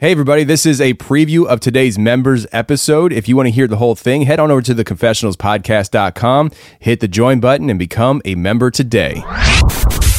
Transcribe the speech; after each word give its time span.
Hey, 0.00 0.12
everybody, 0.12 0.44
this 0.44 0.64
is 0.64 0.80
a 0.80 0.94
preview 0.94 1.46
of 1.46 1.60
today's 1.60 1.98
members 1.98 2.46
episode. 2.52 3.12
If 3.12 3.28
you 3.28 3.36
want 3.36 3.48
to 3.48 3.50
hear 3.50 3.68
the 3.68 3.76
whole 3.76 3.94
thing, 3.94 4.22
head 4.22 4.40
on 4.40 4.50
over 4.50 4.62
to 4.62 4.74
theconfessionalspodcast.com, 4.74 6.52
hit 6.78 7.00
the 7.00 7.06
join 7.06 7.38
button, 7.38 7.68
and 7.68 7.78
become 7.78 8.22
a 8.24 8.34
member 8.34 8.70
today. 8.70 9.22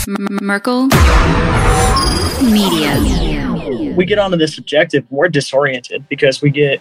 Merkel 0.07 0.85
Media. 2.43 3.95
We 3.97 4.05
get 4.05 4.19
onto 4.19 4.37
this 4.37 4.59
objective, 4.59 5.03
we're 5.09 5.29
disoriented 5.29 6.07
because 6.09 6.43
we 6.43 6.51
get 6.51 6.79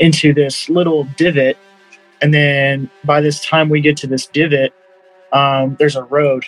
into 0.00 0.34
this 0.34 0.68
little 0.68 1.04
divot. 1.16 1.56
And 2.20 2.34
then 2.34 2.90
by 3.04 3.20
this 3.20 3.38
time 3.46 3.68
we 3.68 3.80
get 3.80 3.96
to 3.98 4.08
this 4.08 4.26
divot, 4.26 4.74
um, 5.32 5.76
there's 5.78 5.94
a 5.94 6.02
road 6.02 6.44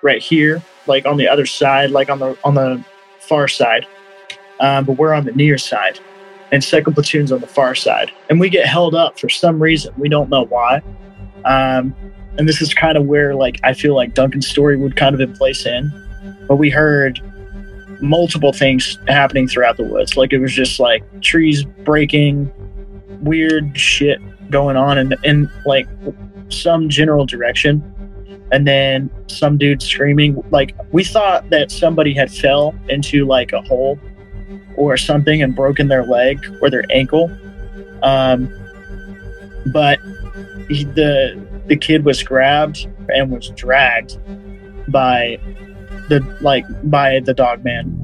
right 0.00 0.22
here, 0.22 0.62
like 0.86 1.06
on 1.06 1.16
the 1.16 1.26
other 1.26 1.44
side, 1.44 1.90
like 1.90 2.08
on 2.08 2.20
the 2.20 2.38
on 2.44 2.54
the 2.54 2.84
far 3.18 3.48
side 3.48 3.84
um, 4.60 4.84
but 4.84 4.92
we're 4.92 5.12
on 5.12 5.24
the 5.24 5.32
near 5.32 5.58
side, 5.58 6.00
and 6.52 6.62
second 6.62 6.94
platoon's 6.94 7.32
on 7.32 7.40
the 7.40 7.46
far 7.46 7.74
side, 7.74 8.10
and 8.30 8.40
we 8.40 8.48
get 8.48 8.66
held 8.66 8.94
up 8.94 9.18
for 9.18 9.28
some 9.28 9.62
reason. 9.62 9.92
We 9.96 10.08
don't 10.08 10.30
know 10.30 10.44
why. 10.44 10.82
Um, 11.44 11.94
and 12.38 12.48
this 12.48 12.62
is 12.62 12.72
kind 12.72 12.96
of 12.96 13.04
where 13.06 13.34
like 13.34 13.60
I 13.64 13.74
feel 13.74 13.94
like 13.94 14.14
Duncan's 14.14 14.48
story 14.48 14.76
would 14.76 14.96
kind 14.96 15.14
of 15.14 15.20
in 15.20 15.32
place 15.34 15.66
in, 15.66 15.90
but 16.46 16.56
we 16.56 16.70
heard 16.70 17.20
multiple 18.00 18.52
things 18.52 18.98
happening 19.08 19.48
throughout 19.48 19.76
the 19.76 19.84
woods. 19.84 20.16
Like 20.16 20.32
it 20.32 20.38
was 20.38 20.52
just 20.52 20.78
like 20.78 21.02
trees 21.20 21.64
breaking, 21.64 22.50
weird 23.20 23.76
shit 23.78 24.20
going 24.50 24.76
on 24.76 24.98
in, 24.98 25.14
in 25.24 25.50
like 25.66 25.88
some 26.48 26.88
general 26.88 27.26
direction. 27.26 27.94
And 28.50 28.66
then 28.66 29.10
some 29.26 29.58
dude 29.58 29.82
screaming. 29.82 30.42
Like 30.50 30.74
we 30.90 31.04
thought 31.04 31.50
that 31.50 31.70
somebody 31.70 32.14
had 32.14 32.32
fell 32.32 32.74
into 32.88 33.26
like 33.26 33.52
a 33.52 33.60
hole 33.60 33.98
or 34.78 34.96
something 34.96 35.42
and 35.42 35.54
broken 35.54 35.88
their 35.88 36.04
leg 36.04 36.38
or 36.62 36.70
their 36.70 36.84
ankle. 36.90 37.30
Um, 38.02 38.48
but 39.66 39.98
he, 40.68 40.84
the 40.84 41.38
the 41.66 41.76
kid 41.76 42.04
was 42.04 42.22
grabbed 42.22 42.86
and 43.08 43.30
was 43.30 43.50
dragged 43.50 44.18
by 44.88 45.38
the 46.08 46.20
like 46.40 46.64
by 46.84 47.20
the 47.20 47.34
dog 47.34 47.64
man. 47.64 47.96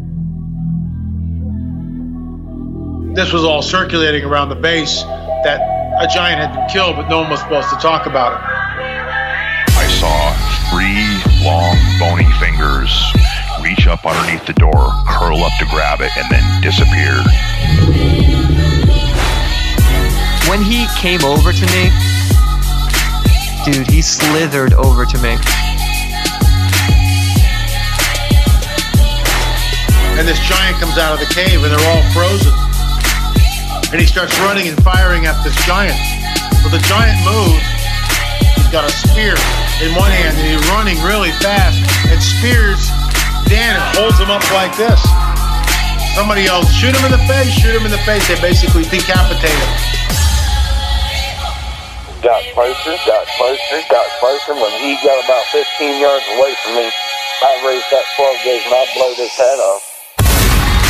This 3.15 3.33
was 3.33 3.45
all 3.45 3.63
circulating 3.63 4.25
around 4.25 4.49
the 4.49 4.57
base 4.57 5.03
that 5.45 5.61
a 6.01 6.09
giant 6.13 6.41
had 6.41 6.53
been 6.53 6.69
killed, 6.69 6.97
but 6.97 7.09
no 7.09 7.21
one 7.21 7.31
was 7.31 7.39
supposed 7.41 7.71
to 7.71 7.77
talk 7.77 8.07
about 8.07 8.33
it. 8.33 8.41
I 9.77 9.87
saw 9.87 10.35
three 10.71 11.47
long 11.47 11.77
bony 12.01 12.31
fingers 12.41 12.91
reach 13.85 13.93
up 13.93 14.07
underneath 14.07 14.47
the 14.47 14.53
door, 14.55 14.89
curl 15.07 15.45
up 15.45 15.53
to 15.59 15.67
grab 15.67 16.01
it, 16.01 16.11
and 16.17 16.25
then 16.31 16.63
disappear. 16.63 17.13
When 20.49 20.63
he 20.63 20.87
came 20.97 21.23
over 21.25 21.53
to 21.53 21.67
me, 21.69 21.91
dude, 23.65 23.91
he 23.91 24.01
slithered 24.01 24.73
over 24.75 25.05
to 25.05 25.19
me. 25.19 25.37
And 30.17 30.27
this 30.27 30.41
giant 30.49 30.81
comes 30.81 30.97
out 30.97 31.13
of 31.13 31.21
the 31.21 31.29
cave 31.35 31.63
and 31.63 31.69
they're 31.69 31.89
all 31.93 32.03
frozen. 32.13 32.53
And 33.93 34.01
he 34.01 34.07
starts 34.07 34.39
running 34.41 34.69
and 34.69 34.83
firing 34.83 35.27
at 35.27 35.43
this 35.45 35.57
giant. 35.67 35.99
But 36.63 36.71
the 36.71 36.83
giant 36.89 37.21
moves. 37.27 37.61
He's 38.57 38.69
got 38.73 38.89
a 38.89 38.93
spear 38.93 39.35
in 39.85 39.95
one 39.95 40.11
hand 40.11 40.39
and 40.39 40.47
he's 40.47 40.71
running 40.71 40.97
really 41.05 41.33
fast 41.43 41.77
and 42.09 42.23
spears 42.23 42.94
Dan 43.55 43.79
and 43.79 43.87
holds 43.95 44.19
him 44.19 44.35
up 44.35 44.43
like 44.51 44.75
this. 44.75 44.99
Somebody 46.19 46.51
else, 46.51 46.67
shoot 46.75 46.91
him 46.91 47.07
in 47.07 47.15
the 47.15 47.23
face, 47.31 47.55
shoot 47.55 47.71
him 47.71 47.87
in 47.87 47.95
the 47.95 48.03
face. 48.03 48.27
They 48.27 48.35
basically 48.43 48.83
decapitate 48.83 49.55
him. 49.55 49.73
Got 52.19 52.43
closer, 52.51 52.99
got 53.07 53.23
closer, 53.39 53.79
got 53.87 54.07
closer. 54.19 54.59
When 54.59 54.75
he 54.83 54.99
got 55.07 55.23
about 55.23 55.47
15 55.55 56.03
yards 56.03 56.27
away 56.35 56.51
from 56.67 56.83
me, 56.83 56.91
I 57.47 57.53
raised 57.63 57.87
that 57.95 58.03
12 58.19 58.43
gauge 58.43 58.65
and 58.67 58.75
I 58.75 58.85
blowed 58.99 59.19
his 59.23 59.31
head 59.39 59.59
off. 59.63 59.83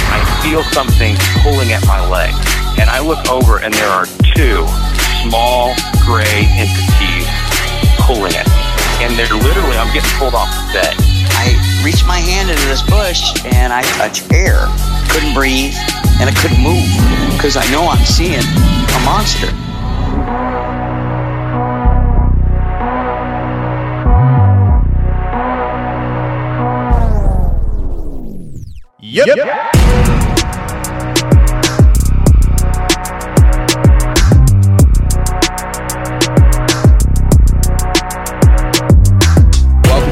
I 0.09 0.25
feel 0.41 0.65
something 0.73 1.21
pulling 1.45 1.69
at 1.77 1.85
my 1.85 2.01
leg, 2.09 2.33
and 2.81 2.89
I 2.89 3.05
look 3.05 3.29
over, 3.29 3.61
and 3.61 3.75
there 3.77 3.93
are 3.93 4.09
two 4.33 4.65
small 5.21 5.77
gray 6.01 6.49
entities 6.57 7.29
pulling 8.09 8.33
at 8.33 8.49
me. 8.49 8.63
And 9.05 9.13
they're 9.21 9.37
literally, 9.37 9.77
I'm 9.77 9.93
getting 9.93 10.17
pulled 10.17 10.33
off 10.33 10.49
the 10.49 10.81
bed. 10.81 11.14
I 11.85 11.87
reached 11.87 12.07
my 12.07 12.17
hand 12.17 12.49
into 12.49 12.65
this 12.65 12.81
bush 12.81 13.45
and 13.45 13.71
I 13.71 13.83
touched 13.99 14.33
air. 14.33 14.57
Couldn't 15.11 15.35
breathe 15.35 15.75
and 16.19 16.31
I 16.31 16.35
couldn't 16.41 16.63
move 16.63 16.89
because 17.37 17.59
I 17.59 17.71
know 17.71 17.87
I'm 17.89 18.03
seeing 18.07 18.41
a 18.41 19.01
monster. 19.05 19.53
Yep. 29.03 29.37
yep. 29.37 29.74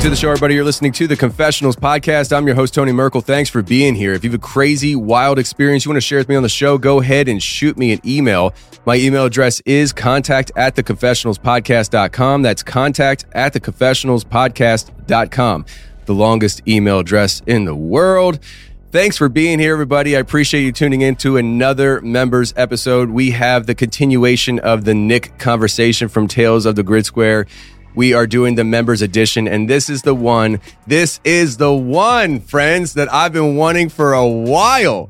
To 0.03 0.11
the 0.11 0.17
show, 0.17 0.31
everybody. 0.31 0.57
You're 0.57 0.65
listening 0.65 0.91
to 0.95 1.07
the 1.07 1.15
Confessionals 1.15 1.77
podcast. 1.77 2.37
I'm 2.37 2.45
your 2.45 2.57
host, 2.57 2.75
Tony 2.75 2.91
Merkel. 2.91 3.21
Thanks 3.21 3.49
for 3.49 3.63
being 3.63 3.95
here. 3.95 4.15
If 4.15 4.25
you 4.25 4.31
have 4.31 4.41
a 4.41 4.43
crazy, 4.43 4.97
wild 4.97 5.39
experience 5.39 5.85
you 5.85 5.91
want 5.91 5.99
to 5.99 6.01
share 6.01 6.19
with 6.19 6.29
me 6.29 6.35
on 6.35 6.43
the 6.43 6.49
show, 6.49 6.77
go 6.77 7.01
ahead 7.01 7.29
and 7.29 7.41
shoot 7.41 7.79
me 7.79 7.93
an 7.93 8.01
email. 8.05 8.53
My 8.85 8.97
email 8.97 9.27
address 9.27 9.61
is 9.61 9.93
contact 9.93 10.51
at 10.57 10.75
theconfessionalspodcast.com. 10.75 12.43
That's 12.43 12.65
contact 12.65 13.27
at 13.31 13.55
theconfessionalspodcast.com, 13.55 15.67
the 16.07 16.15
longest 16.15 16.63
email 16.67 16.99
address 16.99 17.41
in 17.47 17.65
the 17.65 17.77
world. 17.77 18.41
Thanks 18.91 19.17
for 19.17 19.29
being 19.29 19.61
here, 19.61 19.73
everybody. 19.73 20.17
I 20.17 20.19
appreciate 20.19 20.63
you 20.63 20.73
tuning 20.73 21.03
in 21.03 21.15
to 21.17 21.37
another 21.37 22.01
members 22.01 22.53
episode. 22.57 23.11
We 23.11 23.31
have 23.31 23.67
the 23.67 23.77
continuation 23.77 24.59
of 24.59 24.85
the 24.85 24.95
Nick 24.95 25.39
conversation 25.39 26.09
from 26.09 26.27
Tales 26.27 26.67
of 26.67 26.75
the 26.75 26.83
Grid 26.83 27.07
Square 27.07 27.47
we 27.95 28.15
are 28.15 28.27
doing 28.27 28.55
the 28.55 28.65
members 28.65 29.03
edition 29.03 29.47
and 29.47 29.69
this 29.69 29.91
is 29.91 30.03
the 30.03 30.15
one 30.15 30.61
this 30.87 31.21
is 31.25 31.57
the 31.57 31.73
one 31.73 32.41
friends 32.41 32.95
that 32.95 33.13
i've 33.13 33.33
been 33.33 33.57
wanting 33.57 33.89
for 33.89 34.13
a 34.13 34.27
while. 34.27 35.09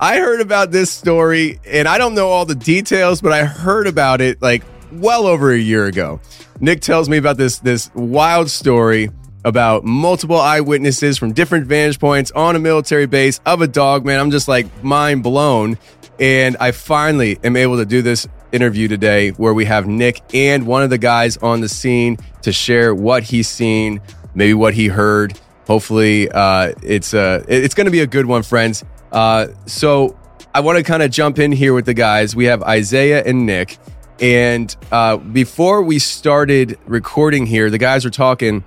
I 0.00 0.18
heard 0.18 0.40
about 0.40 0.70
this 0.70 0.90
story 0.90 1.58
and 1.66 1.88
i 1.88 1.98
don't 1.98 2.14
know 2.14 2.28
all 2.28 2.44
the 2.44 2.54
details 2.54 3.20
but 3.20 3.32
i 3.32 3.44
heard 3.44 3.86
about 3.86 4.20
it 4.20 4.40
like 4.40 4.62
well 4.92 5.26
over 5.26 5.52
a 5.52 5.58
year 5.58 5.86
ago. 5.86 6.20
Nick 6.60 6.80
tells 6.80 7.08
me 7.08 7.16
about 7.16 7.36
this 7.36 7.58
this 7.58 7.90
wild 7.94 8.50
story 8.50 9.10
about 9.44 9.84
multiple 9.84 10.40
eyewitnesses 10.40 11.16
from 11.16 11.32
different 11.32 11.66
vantage 11.66 11.98
points 11.98 12.30
on 12.32 12.56
a 12.56 12.58
military 12.58 13.06
base 13.06 13.40
of 13.46 13.62
a 13.62 13.68
dog 13.68 14.04
man. 14.04 14.18
I'm 14.18 14.30
just 14.30 14.48
like 14.48 14.82
mind 14.82 15.22
blown 15.22 15.78
and 16.20 16.56
i 16.58 16.72
finally 16.72 17.38
am 17.44 17.56
able 17.56 17.76
to 17.76 17.86
do 17.86 18.02
this 18.02 18.26
interview 18.52 18.88
today 18.88 19.30
where 19.30 19.54
we 19.54 19.64
have 19.64 19.86
Nick 19.86 20.22
and 20.34 20.66
one 20.66 20.82
of 20.82 20.90
the 20.90 20.98
guys 20.98 21.36
on 21.38 21.60
the 21.60 21.68
scene 21.68 22.16
to 22.42 22.52
share 22.52 22.94
what 22.94 23.22
he's 23.22 23.48
seen, 23.48 24.00
maybe 24.34 24.54
what 24.54 24.74
he 24.74 24.88
heard. 24.88 25.38
Hopefully, 25.66 26.30
uh, 26.30 26.72
it's 26.82 27.12
uh, 27.12 27.44
it's 27.46 27.74
going 27.74 27.84
to 27.84 27.90
be 27.90 28.00
a 28.00 28.06
good 28.06 28.26
one, 28.26 28.42
friends. 28.42 28.84
Uh, 29.12 29.48
so 29.66 30.18
I 30.54 30.60
want 30.60 30.78
to 30.78 30.84
kind 30.84 31.02
of 31.02 31.10
jump 31.10 31.38
in 31.38 31.52
here 31.52 31.74
with 31.74 31.84
the 31.84 31.94
guys. 31.94 32.34
We 32.34 32.46
have 32.46 32.62
Isaiah 32.62 33.22
and 33.24 33.44
Nick, 33.44 33.78
and 34.20 34.74
uh, 34.90 35.18
before 35.18 35.82
we 35.82 35.98
started 35.98 36.78
recording 36.86 37.46
here, 37.46 37.68
the 37.70 37.78
guys 37.78 38.04
were 38.04 38.10
talking, 38.10 38.64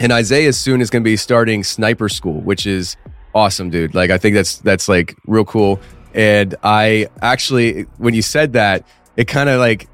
and 0.00 0.12
Isaiah 0.12 0.52
soon 0.52 0.80
is 0.80 0.90
going 0.90 1.02
to 1.02 1.08
be 1.08 1.16
starting 1.16 1.62
sniper 1.62 2.08
school, 2.08 2.40
which 2.40 2.66
is 2.66 2.96
awesome, 3.34 3.70
dude. 3.70 3.94
Like 3.94 4.10
I 4.10 4.18
think 4.18 4.34
that's 4.34 4.58
that's 4.58 4.88
like 4.88 5.16
real 5.26 5.44
cool. 5.44 5.80
And 6.14 6.54
I 6.62 7.08
actually, 7.22 7.82
when 7.98 8.14
you 8.14 8.22
said 8.22 8.52
that, 8.52 8.86
it 9.16 9.26
kind 9.26 9.48
of 9.48 9.58
like 9.58 9.88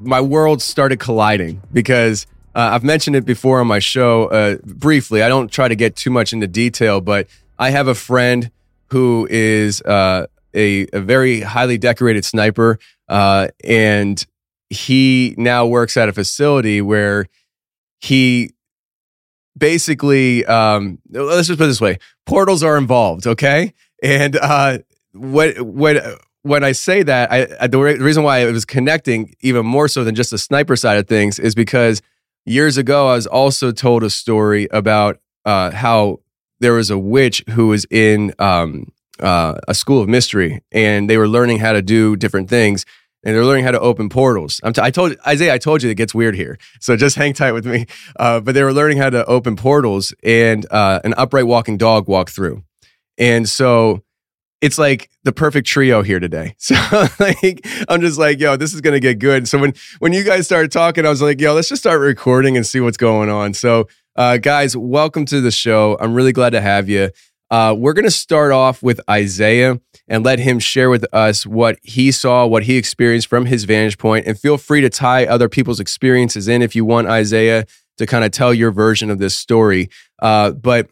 my 0.00 0.20
world 0.20 0.62
started 0.62 0.98
colliding 0.98 1.62
because 1.72 2.26
uh, 2.54 2.70
I've 2.72 2.84
mentioned 2.84 3.16
it 3.16 3.24
before 3.24 3.60
on 3.60 3.66
my 3.66 3.78
show 3.78 4.26
uh, 4.26 4.56
briefly. 4.64 5.22
I 5.22 5.28
don't 5.28 5.50
try 5.50 5.68
to 5.68 5.76
get 5.76 5.96
too 5.96 6.10
much 6.10 6.32
into 6.32 6.46
detail, 6.46 7.00
but 7.00 7.26
I 7.58 7.70
have 7.70 7.88
a 7.88 7.94
friend 7.94 8.50
who 8.86 9.26
is 9.30 9.82
uh, 9.82 10.26
a, 10.54 10.86
a, 10.92 11.00
very 11.00 11.40
highly 11.40 11.76
decorated 11.76 12.24
sniper, 12.24 12.78
uh, 13.08 13.48
and 13.64 14.24
he 14.70 15.34
now 15.36 15.66
works 15.66 15.96
at 15.96 16.08
a 16.08 16.12
facility 16.12 16.80
where 16.80 17.26
he 18.00 18.52
basically 19.56 20.44
um, 20.46 20.98
let's 21.10 21.48
just 21.48 21.58
put 21.58 21.64
it 21.64 21.68
this 21.68 21.80
way: 21.80 21.98
portals 22.24 22.62
are 22.62 22.78
involved. 22.78 23.26
Okay, 23.26 23.74
and 24.02 24.36
uh, 24.36 24.78
what 25.12 25.60
what 25.60 26.20
when 26.46 26.62
I 26.62 26.72
say 26.72 27.02
that, 27.02 27.32
I, 27.32 27.48
I 27.60 27.66
the, 27.66 27.78
re- 27.78 27.96
the 27.96 28.04
reason 28.04 28.22
why 28.22 28.38
it 28.38 28.52
was 28.52 28.64
connecting 28.64 29.34
even 29.40 29.66
more 29.66 29.88
so 29.88 30.04
than 30.04 30.14
just 30.14 30.30
the 30.30 30.38
sniper 30.38 30.76
side 30.76 30.98
of 30.98 31.08
things 31.08 31.38
is 31.38 31.54
because 31.54 32.00
years 32.44 32.76
ago 32.76 33.08
I 33.08 33.14
was 33.14 33.26
also 33.26 33.72
told 33.72 34.04
a 34.04 34.10
story 34.10 34.68
about 34.70 35.18
uh, 35.44 35.72
how 35.72 36.20
there 36.60 36.72
was 36.72 36.90
a 36.90 36.98
witch 36.98 37.42
who 37.50 37.68
was 37.68 37.84
in 37.90 38.32
um, 38.38 38.92
uh, 39.20 39.56
a 39.66 39.74
school 39.74 40.00
of 40.00 40.08
mystery, 40.08 40.62
and 40.70 41.10
they 41.10 41.18
were 41.18 41.28
learning 41.28 41.58
how 41.58 41.72
to 41.72 41.82
do 41.82 42.16
different 42.16 42.48
things. 42.48 42.84
And 43.24 43.34
they're 43.34 43.44
learning 43.44 43.64
how 43.64 43.72
to 43.72 43.80
open 43.80 44.08
portals. 44.08 44.60
I'm 44.62 44.72
t- 44.72 44.80
I 44.80 44.90
told 44.90 45.16
Isaiah, 45.26 45.52
I 45.52 45.58
told 45.58 45.82
you 45.82 45.90
it 45.90 45.96
gets 45.96 46.14
weird 46.14 46.36
here, 46.36 46.58
so 46.78 46.96
just 46.96 47.16
hang 47.22 47.32
tight 47.32 47.52
with 47.52 47.66
me. 47.66 47.86
Uh, 48.14 48.38
but 48.38 48.54
they 48.54 48.62
were 48.62 48.72
learning 48.72 48.98
how 48.98 49.10
to 49.10 49.24
open 49.24 49.56
portals, 49.56 50.14
and 50.22 50.64
uh, 50.70 51.00
an 51.02 51.12
upright 51.16 51.46
walking 51.46 51.76
dog 51.76 52.06
walked 52.06 52.30
through, 52.30 52.62
and 53.18 53.48
so 53.48 54.04
it's 54.60 54.78
like 54.78 55.10
the 55.24 55.32
perfect 55.32 55.66
trio 55.66 56.02
here 56.02 56.20
today. 56.20 56.54
So 56.66 56.74
like 57.20 57.66
I'm 57.88 58.00
just 58.00 58.18
like, 58.18 58.40
yo, 58.40 58.56
this 58.56 58.74
is 58.74 58.80
gonna 58.80 59.00
get 59.00 59.18
good. 59.18 59.48
So 59.48 59.58
when 59.58 59.74
when 59.98 60.12
you 60.12 60.24
guys 60.24 60.46
started 60.46 60.72
talking, 60.72 61.06
I 61.06 61.08
was 61.08 61.22
like, 61.22 61.40
yo, 61.40 61.54
let's 61.54 61.68
just 61.68 61.82
start 61.82 62.00
recording 62.00 62.56
and 62.56 62.66
see 62.66 62.80
what's 62.80 62.96
going 62.96 63.28
on. 63.28 63.54
So 63.54 63.88
uh, 64.16 64.38
guys, 64.38 64.76
welcome 64.76 65.26
to 65.26 65.40
the 65.40 65.50
show. 65.50 65.96
I'm 66.00 66.14
really 66.14 66.32
glad 66.32 66.50
to 66.50 66.60
have 66.60 66.88
you. 66.88 67.10
Uh, 67.50 67.74
we're 67.78 67.92
gonna 67.92 68.10
start 68.10 68.50
off 68.50 68.82
with 68.82 69.00
Isaiah 69.08 69.80
and 70.08 70.24
let 70.24 70.38
him 70.38 70.58
share 70.58 70.90
with 70.90 71.06
us 71.12 71.46
what 71.46 71.78
he 71.82 72.10
saw, 72.10 72.46
what 72.46 72.64
he 72.64 72.76
experienced 72.76 73.28
from 73.28 73.46
his 73.46 73.64
vantage 73.64 73.98
point, 73.98 74.26
and 74.26 74.38
feel 74.38 74.58
free 74.58 74.80
to 74.80 74.90
tie 74.90 75.26
other 75.26 75.48
people's 75.48 75.80
experiences 75.80 76.48
in 76.48 76.62
if 76.62 76.74
you 76.74 76.84
want, 76.84 77.08
Isaiah, 77.08 77.66
to 77.98 78.06
kind 78.06 78.24
of 78.24 78.30
tell 78.32 78.52
your 78.52 78.70
version 78.70 79.10
of 79.10 79.18
this 79.18 79.36
story. 79.36 79.88
Uh, 80.20 80.50
but 80.50 80.88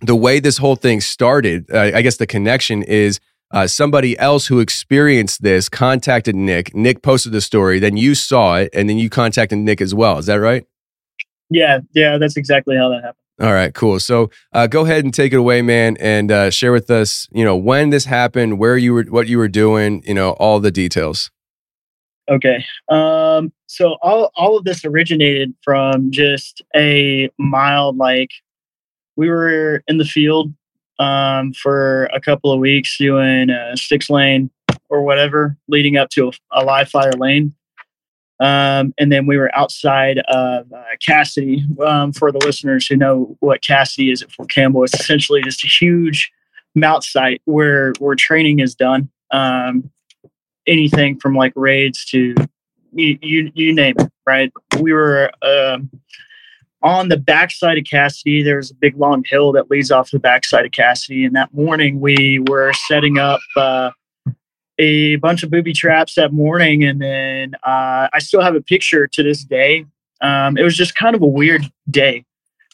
the 0.00 0.16
way 0.16 0.40
this 0.40 0.58
whole 0.58 0.76
thing 0.76 1.00
started, 1.00 1.70
uh, 1.72 1.92
I 1.94 2.02
guess 2.02 2.16
the 2.16 2.26
connection 2.26 2.82
is 2.82 3.20
uh, 3.50 3.66
somebody 3.66 4.18
else 4.18 4.46
who 4.46 4.60
experienced 4.60 5.42
this 5.42 5.68
contacted 5.68 6.36
Nick. 6.36 6.74
Nick 6.74 7.02
posted 7.02 7.32
the 7.32 7.40
story, 7.40 7.78
then 7.78 7.96
you 7.96 8.14
saw 8.14 8.56
it, 8.56 8.70
and 8.72 8.88
then 8.88 8.98
you 8.98 9.08
contacted 9.08 9.58
Nick 9.58 9.80
as 9.80 9.94
well. 9.94 10.18
Is 10.18 10.26
that 10.26 10.36
right? 10.36 10.66
Yeah, 11.50 11.80
yeah, 11.94 12.18
that's 12.18 12.36
exactly 12.36 12.76
how 12.76 12.90
that 12.90 12.96
happened. 12.96 13.14
All 13.40 13.52
right, 13.52 13.72
cool. 13.72 14.00
So 14.00 14.30
uh, 14.52 14.66
go 14.66 14.84
ahead 14.84 15.04
and 15.04 15.14
take 15.14 15.32
it 15.32 15.36
away, 15.36 15.62
man, 15.62 15.96
and 16.00 16.30
uh, 16.30 16.50
share 16.50 16.72
with 16.72 16.90
us, 16.90 17.28
you 17.30 17.44
know, 17.44 17.56
when 17.56 17.90
this 17.90 18.04
happened, 18.04 18.58
where 18.58 18.76
you 18.76 18.92
were, 18.92 19.04
what 19.04 19.28
you 19.28 19.38
were 19.38 19.48
doing, 19.48 20.02
you 20.04 20.14
know, 20.14 20.32
all 20.32 20.58
the 20.58 20.72
details. 20.72 21.30
Okay. 22.28 22.64
Um, 22.88 23.52
so 23.66 23.96
all 24.02 24.30
all 24.36 24.58
of 24.58 24.64
this 24.64 24.84
originated 24.84 25.54
from 25.62 26.10
just 26.10 26.62
a 26.76 27.30
mild 27.38 27.96
like 27.96 28.30
we 29.18 29.28
were 29.28 29.82
in 29.88 29.98
the 29.98 30.04
field 30.04 30.54
um, 31.00 31.52
for 31.52 32.04
a 32.14 32.20
couple 32.20 32.52
of 32.52 32.60
weeks 32.60 32.96
doing 32.96 33.50
a 33.50 33.76
six 33.76 34.08
lane 34.08 34.48
or 34.88 35.02
whatever 35.02 35.56
leading 35.66 35.96
up 35.96 36.08
to 36.10 36.28
a, 36.28 36.32
a 36.52 36.64
live 36.64 36.88
fire 36.88 37.12
lane. 37.12 37.52
Um, 38.40 38.94
and 38.96 39.10
then 39.10 39.26
we 39.26 39.36
were 39.36 39.54
outside 39.56 40.18
of 40.28 40.72
uh, 40.72 40.82
Cassidy. 41.04 41.66
Um, 41.84 42.12
for 42.12 42.30
the 42.30 42.38
listeners 42.38 42.86
who 42.86 42.96
know 42.96 43.36
what 43.40 43.60
Cassidy 43.60 44.12
is 44.12 44.22
at 44.22 44.30
Fort 44.30 44.48
Campbell, 44.48 44.84
it's 44.84 44.98
essentially 44.98 45.42
just 45.42 45.64
a 45.64 45.66
huge 45.66 46.30
MOUT 46.76 47.02
site 47.02 47.42
where 47.44 47.94
where 47.98 48.14
training 48.14 48.60
is 48.60 48.76
done. 48.76 49.10
Um, 49.32 49.90
anything 50.68 51.18
from 51.18 51.34
like 51.34 51.52
raids 51.56 52.04
to 52.06 52.36
you, 52.92 53.18
you, 53.20 53.50
you 53.54 53.74
name 53.74 53.96
it, 53.98 54.12
right? 54.24 54.52
We 54.78 54.92
were 54.92 55.32
um, 55.42 55.90
on 56.82 57.08
the 57.08 57.16
backside 57.16 57.78
of 57.78 57.84
Cassidy. 57.84 58.42
There's 58.42 58.70
a 58.70 58.74
big 58.74 58.96
long 58.96 59.24
hill 59.24 59.52
that 59.52 59.70
leads 59.70 59.90
off 59.90 60.10
the 60.10 60.18
backside 60.18 60.64
of 60.64 60.72
Cassidy. 60.72 61.24
And 61.24 61.34
that 61.36 61.52
morning, 61.52 62.00
we 62.00 62.40
were 62.48 62.72
setting 62.72 63.18
up. 63.18 63.40
Uh, 63.56 63.90
a 64.80 65.16
bunch 65.16 65.42
of 65.42 65.50
booby 65.50 65.72
traps 65.72 66.14
that 66.14 66.32
morning, 66.32 66.84
and 66.84 67.02
then 67.02 67.56
uh, 67.66 68.08
I 68.12 68.20
still 68.20 68.40
have 68.40 68.54
a 68.54 68.60
picture 68.60 69.08
to 69.08 69.22
this 69.24 69.42
day. 69.42 69.84
Um, 70.20 70.56
it 70.56 70.62
was 70.62 70.76
just 70.76 70.94
kind 70.94 71.16
of 71.16 71.22
a 71.22 71.26
weird 71.26 71.62
day 71.90 72.24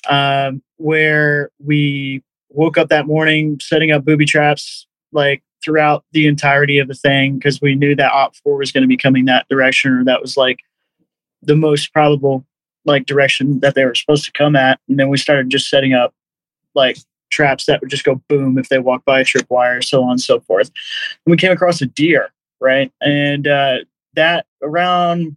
um, 0.09 0.63
where 0.77 1.51
we 1.65 2.23
woke 2.51 2.79
up 2.79 2.89
that 2.89 3.07
morning 3.07 3.59
setting 3.61 3.91
up 3.91 4.05
booby 4.05 4.25
traps 4.25 4.87
like 5.13 5.43
throughout 5.65 6.05
the 6.13 6.27
entirety 6.27 6.79
of 6.79 6.89
the 6.89 6.95
thing 6.95 7.35
because 7.35 7.61
we 7.61 7.75
knew 7.75 7.97
that 7.97 8.13
OPFOR 8.13 8.59
was 8.59 8.71
going 8.71 8.83
to 8.83 8.89
be 8.89 8.97
coming 8.97 9.25
that 9.25 9.47
direction 9.49 9.93
or 9.93 10.05
that 10.05 10.21
was 10.21 10.37
like 10.37 10.61
the 11.43 11.57
most 11.57 11.93
probable 11.93 12.45
like 12.85 13.07
direction 13.07 13.61
that 13.61 13.75
they 13.75 13.85
were 13.85 13.95
supposed 13.95 14.25
to 14.25 14.33
come 14.33 14.57
at 14.57 14.79
and 14.89 14.99
then 14.99 15.09
we 15.09 15.17
started 15.17 15.51
just 15.51 15.69
setting 15.69 15.95
up 15.95 16.15
like 16.75 16.99
traps 17.31 17.67
that 17.67 17.81
would 17.81 17.91
just 17.91 18.05
go 18.05 18.21
boom 18.29 18.59
if 18.59 18.69
they 18.69 18.79
walk 18.79 19.05
by 19.05 19.21
a 19.21 19.25
tripwire, 19.25 19.83
so 19.83 20.03
on 20.03 20.13
and 20.13 20.21
so 20.21 20.41
forth. 20.41 20.71
And 21.27 21.33
we 21.33 21.37
came 21.37 21.53
across 21.53 21.83
a 21.83 21.87
deer, 21.87 22.33
right? 22.61 22.93
And 23.01 23.47
uh, 23.47 23.79
that 24.15 24.47
around 24.63 25.37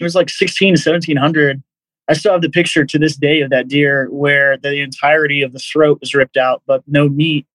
it 0.00 0.04
was 0.04 0.14
like 0.14 0.30
16 0.30 0.76
to 0.76 0.90
1700. 0.90 1.62
I 2.08 2.12
still 2.14 2.32
have 2.32 2.42
the 2.42 2.50
picture 2.50 2.84
to 2.84 2.98
this 2.98 3.16
day 3.16 3.40
of 3.40 3.50
that 3.50 3.68
deer 3.68 4.08
where 4.10 4.56
the 4.56 4.80
entirety 4.80 5.42
of 5.42 5.52
the 5.52 5.58
throat 5.58 6.00
was 6.00 6.14
ripped 6.14 6.36
out, 6.36 6.62
but 6.66 6.82
no 6.86 7.08
meat 7.08 7.46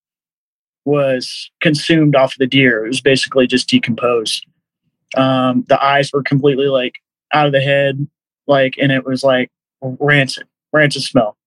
was 0.85 1.49
consumed 1.61 2.15
off 2.15 2.33
of 2.33 2.37
the 2.37 2.47
deer. 2.47 2.85
It 2.85 2.89
was 2.89 3.01
basically 3.01 3.47
just 3.47 3.67
decomposed. 3.67 4.45
Um, 5.17 5.65
the 5.67 5.83
eyes 5.83 6.11
were 6.13 6.23
completely 6.23 6.67
like 6.67 6.95
out 7.33 7.47
of 7.47 7.51
the 7.51 7.61
head, 7.61 8.07
like, 8.47 8.75
and 8.79 8.91
it 8.91 9.05
was 9.05 9.23
like 9.23 9.49
rancid, 9.81 10.47
rancid 10.71 11.03
smell 11.03 11.37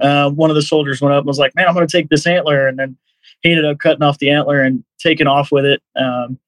uh, 0.00 0.30
one 0.30 0.50
of 0.50 0.56
the 0.56 0.62
soldiers 0.62 1.00
went 1.00 1.14
up 1.14 1.20
and 1.20 1.26
was 1.26 1.38
like, 1.38 1.54
"Man, 1.54 1.66
I'm 1.66 1.74
going 1.74 1.86
to 1.86 1.92
take 1.92 2.08
this 2.08 2.26
antler," 2.26 2.66
and 2.66 2.78
then 2.78 2.96
he 3.42 3.50
ended 3.50 3.64
up 3.64 3.78
cutting 3.78 4.02
off 4.02 4.18
the 4.18 4.30
antler 4.30 4.62
and 4.62 4.84
taking 4.98 5.26
off 5.26 5.50
with 5.50 5.64
it. 5.64 5.82
Um, 5.96 6.38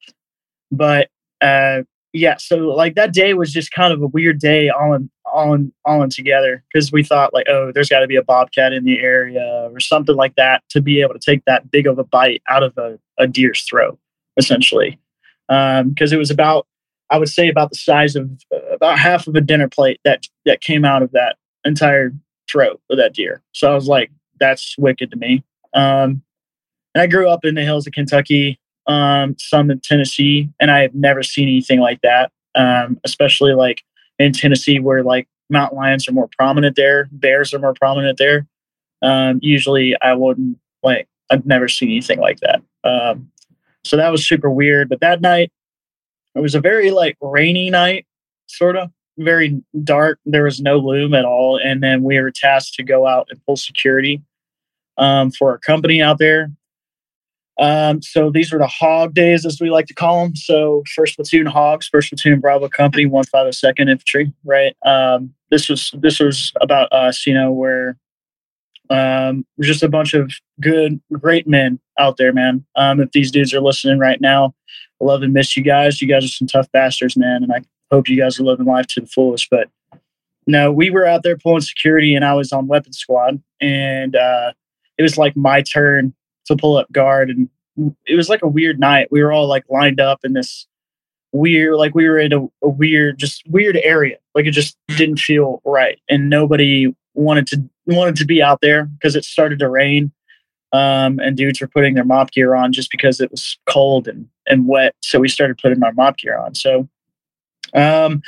but 0.71 1.09
uh, 1.41 1.83
yeah, 2.13 2.37
so 2.37 2.57
like 2.69 2.95
that 2.97 3.13
day 3.13 3.35
was 3.35 3.53
just 3.53 3.73
kind 3.73 3.93
of 3.93 4.03
a 4.03 4.07
weird 4.07 4.39
day 4.39 4.69
all 4.69 4.95
in 4.95 5.11
all 5.25 5.55
in 5.55 5.73
all 5.85 6.03
in 6.03 6.11
together 6.11 6.63
because 6.73 6.93
we 6.93 7.03
thought 7.03 7.33
like, 7.33 7.47
oh, 7.49 7.73
there's 7.73 7.89
got 7.89 8.01
to 8.01 8.07
be 8.07 8.17
a 8.17 8.23
bobcat 8.23 8.73
in 8.73 8.85
the 8.85 8.99
area 8.99 9.69
or 9.73 9.81
something 9.81 10.17
like 10.17 10.35
that 10.37 10.63
to 10.71 10.81
be 10.81 11.01
able 11.01 11.15
to 11.15 11.21
take 11.21 11.45
that 11.47 11.71
big 11.71 11.87
of 11.87 11.99
a 11.99 12.05
bite 12.05 12.43
out 12.49 12.63
of 12.63 12.77
a, 12.77 12.99
a 13.19 13.27
deer's 13.27 13.63
throat, 13.63 13.99
essentially, 14.37 14.99
because 15.49 16.13
um, 16.13 16.13
it 16.13 16.19
was 16.19 16.31
about 16.31 16.67
I 17.11 17.19
would 17.19 17.29
say 17.29 17.49
about 17.49 17.71
the 17.71 17.77
size 17.77 18.17
of 18.17 18.31
uh, 18.55 18.59
about 18.75 18.99
half 18.99 19.27
of 19.27 19.35
a 19.35 19.41
dinner 19.41 19.69
plate 19.69 20.01
that 20.05 20.27
that 20.45 20.61
came 20.61 20.85
out 20.85 21.03
of 21.03 21.13
that 21.13 21.37
entire 21.65 22.13
throat 22.51 22.81
of 22.91 22.99
that 22.99 23.15
deer. 23.15 23.43
So 23.53 23.71
I 23.71 23.75
was 23.75 23.89
like, 23.89 24.11
that's 24.41 24.77
wicked 24.79 25.11
to 25.11 25.17
me. 25.17 25.45
Um, 25.75 26.23
and 26.95 27.03
I 27.03 27.07
grew 27.07 27.29
up 27.29 27.45
in 27.45 27.55
the 27.55 27.63
hills 27.63 27.87
of 27.87 27.93
Kentucky, 27.93 28.59
um, 28.87 29.37
some 29.39 29.71
in 29.71 29.81
Tennessee, 29.81 30.49
and 30.61 30.71
I 30.71 30.81
have 30.81 30.95
never 30.95 31.23
seen 31.23 31.49
anything 31.49 31.81
like 31.81 32.01
that. 32.03 32.33
Um, 32.55 32.99
especially 33.05 33.53
like 33.53 33.83
in 34.19 34.33
Tennessee, 34.33 34.81
where 34.81 35.03
like 35.03 35.29
mountain 35.51 35.79
lions 35.79 36.09
are 36.09 36.13
more 36.13 36.29
prominent 36.39 36.77
there, 36.77 37.09
bears 37.13 37.55
are 37.55 37.59
more 37.59 37.75
prominent 37.75 38.19
there. 38.19 38.47
Um, 39.03 39.39
usually, 39.43 39.95
I 40.01 40.15
wouldn't 40.15 40.59
like. 40.83 41.09
I've 41.31 41.47
never 41.47 41.69
seen 41.69 41.91
anything 41.91 42.21
like 42.21 42.41
that. 42.41 42.63
Um, 42.85 43.31
so 43.85 43.97
that 43.97 44.11
was 44.11 44.27
super 44.27 44.51
weird. 44.51 44.89
But 44.89 45.01
that 45.01 45.21
night, 45.21 45.53
it 46.38 46.42
was 46.42 46.54
a 46.54 46.61
very 46.61 46.90
like 46.90 47.16
rainy 47.21 47.71
night, 47.71 48.07
sort 48.47 48.76
of 48.76 48.90
very 49.18 49.61
dark. 49.83 50.21
There 50.25 50.45
was 50.45 50.61
no 50.61 50.78
loom 50.78 51.12
at 51.14 51.25
all. 51.25 51.59
And 51.62 51.83
then 51.83 52.02
we 52.02 52.21
were 52.21 52.30
tasked 52.30 52.75
to 52.75 52.83
go 52.83 53.07
out 53.07 53.26
and 53.30 53.45
pull 53.45 53.57
security 53.57 54.23
um, 54.97 55.30
for 55.30 55.50
our 55.50 55.59
company 55.59 56.00
out 56.00 56.18
there. 56.18 56.50
Um, 57.61 58.00
so 58.02 58.30
these 58.30 58.52
were 58.52 58.61
the 58.61 58.68
hog 58.68 59.14
days, 59.14 59.45
as 59.45 59.61
we 59.61 59.68
like 59.68 59.87
to 59.87 59.95
call 59.95 60.23
them. 60.23 60.37
So 60.37 60.85
first 60.95 61.16
platoon 61.16 61.47
hogs, 61.47 61.88
first 61.88 62.11
platoon 62.11 62.38
Bravo 62.38 62.68
Company, 62.68 63.07
one 63.07 63.25
five 63.25 63.49
oh 63.49 63.50
second 63.50 63.88
infantry. 63.88 64.33
Right. 64.45 64.76
Um, 64.87 65.35
this 65.50 65.68
was 65.68 65.90
this 65.99 66.21
was 66.21 66.52
about 66.61 66.92
us, 66.92 67.26
you 67.26 67.35
know, 67.35 67.50
where 67.50 67.97
um, 68.90 69.45
just 69.61 69.83
a 69.83 69.88
bunch 69.88 70.14
of 70.14 70.30
good, 70.61 71.00
great 71.12 71.49
men 71.49 71.80
out 71.99 72.16
there, 72.16 72.33
man. 72.33 72.64
Um, 72.76 73.00
if 73.00 73.11
these 73.11 73.33
dudes 73.33 73.52
are 73.52 73.61
listening 73.61 73.99
right 73.99 74.21
now, 74.21 74.54
I 75.00 75.05
love 75.05 75.23
and 75.23 75.33
miss 75.33 75.57
you 75.57 75.62
guys. 75.62 76.00
You 76.02 76.09
guys 76.09 76.25
are 76.25 76.28
some 76.28 76.49
tough 76.49 76.71
bastards, 76.73 77.17
man, 77.17 77.43
and 77.43 77.52
I 77.52 77.61
hope 77.90 78.09
you 78.09 78.17
guys 78.17 78.38
are 78.38 78.45
living 78.45 78.67
life 78.67 78.87
to 78.88 79.00
the 79.00 79.07
fullest. 79.07 79.49
But 79.50 79.69
no, 80.47 80.73
we 80.73 80.90
were 80.90 81.07
out 81.07 81.23
there 81.23 81.37
pulling 81.37 81.61
security, 81.61 82.14
and 82.14 82.25
I 82.25 82.35
was 82.35 82.52
on 82.52 82.67
weapon 82.67 82.93
squad, 82.93 83.43
and 83.61 84.17
uh, 84.17 84.52
it 84.97 85.02
was 85.02 85.19
like 85.19 85.37
my 85.37 85.62
turn 85.62 86.14
to 86.47 86.57
pull 86.57 86.76
up 86.76 86.90
guard, 86.90 87.31
and 87.31 87.49
it 88.07 88.17
was 88.17 88.28
like 88.28 88.43
a 88.43 88.49
weird 88.49 88.81
night. 88.81 89.09
We 89.11 89.23
were 89.23 89.33
all 89.33 89.47
like 89.47 89.64
lined 89.69 90.00
up 90.00 90.21
in 90.25 90.33
this 90.33 90.67
weird, 91.33 91.76
like 91.76 91.95
we 91.95 92.09
were 92.09 92.19
in 92.19 92.33
a, 92.33 92.45
a 92.62 92.69
weird, 92.69 93.19
just 93.19 93.43
weird 93.49 93.76
area. 93.76 94.17
Like 94.35 94.47
it 94.47 94.52
just 94.52 94.76
didn't 94.97 95.21
feel 95.21 95.61
right, 95.64 96.00
and 96.09 96.31
nobody 96.31 96.95
wanted 97.14 97.47
to 97.49 97.69
wanted 97.87 98.17
to 98.17 98.25
be 98.25 98.43
out 98.43 98.61
there 98.61 98.85
because 98.85 99.17
it 99.17 99.25
started 99.25 99.59
to 99.59 99.69
rain. 99.69 100.12
Um, 100.73 101.19
and 101.21 101.37
dudes 101.37 101.61
were 101.61 101.69
putting 101.69 101.95
their 101.95 102.05
MOPP 102.05 102.33
gear 102.33 102.55
on 102.55 102.73
just 102.73 102.91
because 102.91 103.21
it 103.21 103.31
was 103.31 103.59
cold 103.67 104.07
and, 104.07 104.29
and 104.47 104.69
wet. 104.69 104.95
So 105.01 105.19
we 105.19 105.29
started 105.29 105.59
putting 105.59 105.83
our 105.83 105.93
MOPP 105.93 106.19
gear 106.19 106.39
on. 106.39 106.55
So 106.55 106.89
um, 107.75 108.23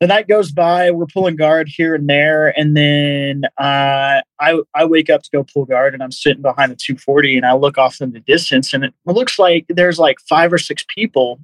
the 0.00 0.06
night 0.06 0.28
goes 0.28 0.50
by, 0.50 0.90
we're 0.90 1.06
pulling 1.06 1.36
guard 1.36 1.68
here 1.68 1.94
and 1.94 2.08
there, 2.08 2.58
and 2.58 2.76
then 2.76 3.44
uh, 3.58 4.22
I 4.40 4.60
I 4.74 4.84
wake 4.84 5.10
up 5.10 5.22
to 5.22 5.30
go 5.32 5.44
pull 5.44 5.66
guard, 5.66 5.94
and 5.94 6.02
I'm 6.02 6.12
sitting 6.12 6.42
behind 6.42 6.72
a 6.72 6.76
240, 6.76 7.36
and 7.36 7.46
I 7.46 7.52
look 7.52 7.78
off 7.78 8.00
in 8.00 8.12
the 8.12 8.20
distance, 8.20 8.72
and 8.72 8.84
it 8.84 8.94
looks 9.04 9.38
like 9.38 9.66
there's 9.68 9.98
like 9.98 10.18
five 10.28 10.52
or 10.52 10.58
six 10.58 10.84
people, 10.88 11.40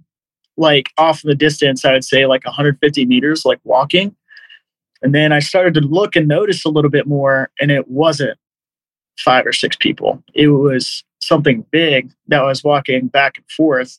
like 0.57 0.91
off 0.97 1.25
in 1.25 1.29
the 1.29 1.37
distance. 1.37 1.85
I 1.85 1.93
would 1.93 2.05
say 2.05 2.27
like 2.27 2.45
150 2.45 3.05
meters, 3.05 3.45
like 3.45 3.61
walking. 3.65 4.15
And 5.03 5.15
then 5.15 5.31
I 5.31 5.41
started 5.41 5.75
to 5.75 5.81
look 5.81 6.17
and 6.17 6.27
notice 6.27 6.65
a 6.65 6.71
little 6.71 6.91
bit 6.91 7.07
more, 7.07 7.51
and 7.61 7.71
it 7.71 7.89
wasn't 7.89 8.39
five 9.19 9.47
or 9.47 9.53
six 9.53 9.77
people. 9.77 10.23
It 10.35 10.49
was 10.49 11.05
something 11.21 11.65
big 11.71 12.11
that 12.29 12.43
was 12.43 12.63
walking 12.63 13.09
back 13.09 13.39
and 13.39 13.51
forth. 13.51 13.99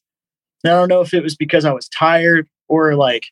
And 0.63 0.73
I 0.73 0.75
don't 0.75 0.89
know 0.89 1.01
if 1.01 1.13
it 1.13 1.23
was 1.23 1.35
because 1.35 1.65
I 1.65 1.73
was 1.73 1.89
tired 1.89 2.47
or 2.67 2.95
like 2.95 3.27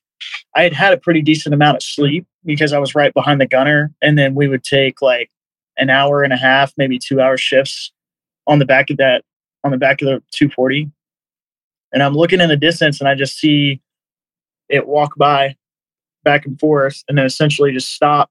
I 0.55 0.63
had 0.63 0.73
had 0.73 0.93
a 0.93 0.97
pretty 0.97 1.21
decent 1.21 1.53
amount 1.53 1.77
of 1.77 1.83
sleep 1.83 2.25
because 2.45 2.73
I 2.73 2.79
was 2.79 2.95
right 2.95 3.13
behind 3.13 3.41
the 3.41 3.47
gunner. 3.47 3.91
And 4.01 4.17
then 4.17 4.35
we 4.35 4.47
would 4.47 4.63
take 4.63 5.01
like 5.01 5.29
an 5.77 5.89
hour 5.89 6.23
and 6.23 6.33
a 6.33 6.37
half, 6.37 6.73
maybe 6.77 6.99
two 6.99 7.19
hour 7.19 7.37
shifts 7.37 7.91
on 8.47 8.59
the 8.59 8.65
back 8.65 8.89
of 8.89 8.97
that, 8.97 9.23
on 9.63 9.71
the 9.71 9.77
back 9.77 10.01
of 10.01 10.07
the 10.07 10.23
240. 10.31 10.89
And 11.91 12.03
I'm 12.03 12.13
looking 12.13 12.41
in 12.41 12.49
the 12.49 12.57
distance 12.57 12.99
and 12.99 13.09
I 13.09 13.15
just 13.15 13.37
see 13.37 13.81
it 14.69 14.87
walk 14.87 15.15
by 15.17 15.55
back 16.23 16.45
and 16.45 16.59
forth 16.59 17.03
and 17.07 17.17
then 17.17 17.25
essentially 17.25 17.71
just 17.71 17.93
stop. 17.93 18.29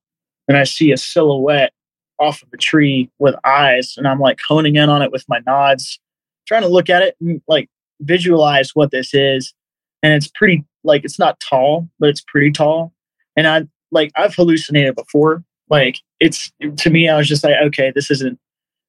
And 0.48 0.56
I 0.56 0.64
see 0.64 0.92
a 0.92 0.96
silhouette 0.96 1.72
off 2.18 2.42
of 2.42 2.48
a 2.52 2.56
tree 2.56 3.10
with 3.18 3.34
eyes. 3.44 3.94
And 3.96 4.06
I'm 4.06 4.20
like 4.20 4.40
honing 4.46 4.76
in 4.76 4.88
on 4.88 5.02
it 5.02 5.12
with 5.12 5.24
my 5.28 5.40
nods, 5.46 5.98
trying 6.46 6.62
to 6.62 6.68
look 6.68 6.90
at 6.90 7.02
it 7.02 7.16
and 7.20 7.40
like 7.48 7.68
visualize 8.00 8.70
what 8.74 8.90
this 8.90 9.14
is. 9.14 9.54
And 10.02 10.12
it's 10.12 10.28
pretty, 10.28 10.64
like, 10.82 11.04
it's 11.04 11.18
not 11.18 11.40
tall, 11.40 11.88
but 11.98 12.10
it's 12.10 12.20
pretty 12.20 12.52
tall. 12.52 12.92
And 13.36 13.46
I, 13.46 13.66
like, 13.90 14.12
I've 14.16 14.34
hallucinated 14.34 14.94
before. 14.96 15.42
Like, 15.70 15.98
it's 16.20 16.52
to 16.76 16.90
me, 16.90 17.08
I 17.08 17.16
was 17.16 17.26
just 17.26 17.42
like, 17.42 17.54
okay, 17.62 17.90
this 17.94 18.10
isn't 18.10 18.38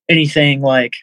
anything 0.09 0.61
like 0.61 0.95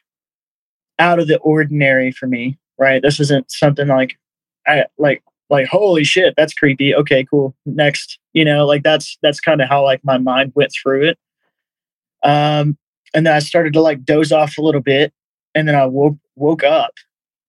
out 0.99 1.19
of 1.19 1.29
the 1.29 1.39
ordinary 1.39 2.13
for 2.13 2.27
me, 2.27 2.59
right? 2.79 3.01
This 3.01 3.21
isn't 3.21 3.51
something 3.51 3.89
like, 3.89 4.19
I 4.67 4.85
like, 4.99 5.23
like 5.53 5.67
holy 5.67 6.03
shit 6.03 6.35
that's 6.37 6.55
creepy 6.55 6.95
okay 6.95 7.25
cool 7.29 7.55
next 7.67 8.19
you 8.33 8.45
know 8.45 8.67
like 8.67 8.83
that's 8.83 9.19
that's 9.23 9.39
kind 9.39 9.61
of 9.61 9.69
how 9.69 9.85
like 9.85 10.03
my 10.03 10.17
mind 10.17 10.51
went 10.55 10.73
through 10.73 11.05
it 11.07 11.19
um 12.23 12.77
and 13.15 13.27
then 13.27 13.35
i 13.35 13.39
started 13.39 13.73
to 13.73 13.81
like 13.81 14.05
doze 14.05 14.33
off 14.33 14.59
a 14.59 14.63
little 14.63 14.81
bit 14.81 15.13
and 15.55 15.67
then 15.67 15.75
i 15.75 15.85
woke 15.85 16.17
woke 16.37 16.63
up 16.65 16.95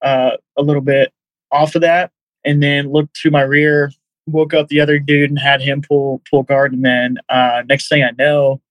uh 0.02 0.32
a 0.58 0.62
little 0.62 0.82
bit 0.82 1.12
off 1.52 1.76
of 1.76 1.82
that 1.82 2.12
and 2.46 2.62
then 2.62 2.92
looked 2.92 3.16
to 3.16 3.32
my 3.32 3.42
rear 3.42 3.92
woke 4.28 4.54
up 4.54 4.68
the 4.70 4.80
other 4.80 5.00
dude 5.00 5.30
and 5.30 5.40
had 5.40 5.62
him 5.62 5.82
pull 5.82 6.22
pull 6.30 6.44
guard 6.44 6.74
and 6.74 6.86
then 6.86 7.18
uh 7.30 7.64
next 7.68 7.90
thing 7.90 8.04
i 8.04 8.12
know 8.18 8.62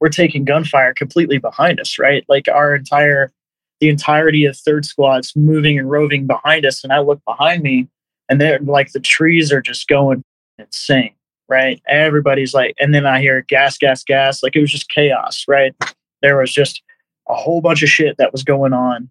we're 0.00 0.08
taking 0.08 0.44
gunfire 0.44 0.94
completely 0.94 1.38
behind 1.38 1.78
us 1.78 1.98
right? 1.98 2.24
Like 2.28 2.48
our 2.48 2.74
entire 2.74 3.32
the 3.80 3.88
entirety 3.88 4.44
of 4.44 4.56
third 4.56 4.84
squad's 4.84 5.34
moving 5.36 5.78
and 5.78 5.90
roving 5.90 6.26
behind 6.26 6.66
us 6.66 6.82
and 6.82 6.92
i 6.92 6.98
look 6.98 7.20
behind 7.24 7.62
me 7.62 7.88
and 8.28 8.40
they're 8.40 8.58
like 8.60 8.92
the 8.92 9.00
trees 9.00 9.52
are 9.52 9.62
just 9.62 9.88
going 9.88 10.22
insane 10.58 11.14
right? 11.50 11.82
Everybody's 11.88 12.54
like 12.54 12.74
and 12.80 12.94
then 12.94 13.06
i 13.06 13.20
hear 13.20 13.42
gas 13.42 13.76
gas 13.76 14.02
gas 14.02 14.42
like 14.42 14.56
it 14.56 14.60
was 14.60 14.70
just 14.70 14.88
chaos 14.88 15.44
right? 15.48 15.74
There 16.22 16.38
was 16.38 16.52
just 16.52 16.82
a 17.28 17.34
whole 17.34 17.60
bunch 17.60 17.82
of 17.82 17.88
shit 17.88 18.16
that 18.18 18.32
was 18.32 18.42
going 18.42 18.72
on 18.72 19.10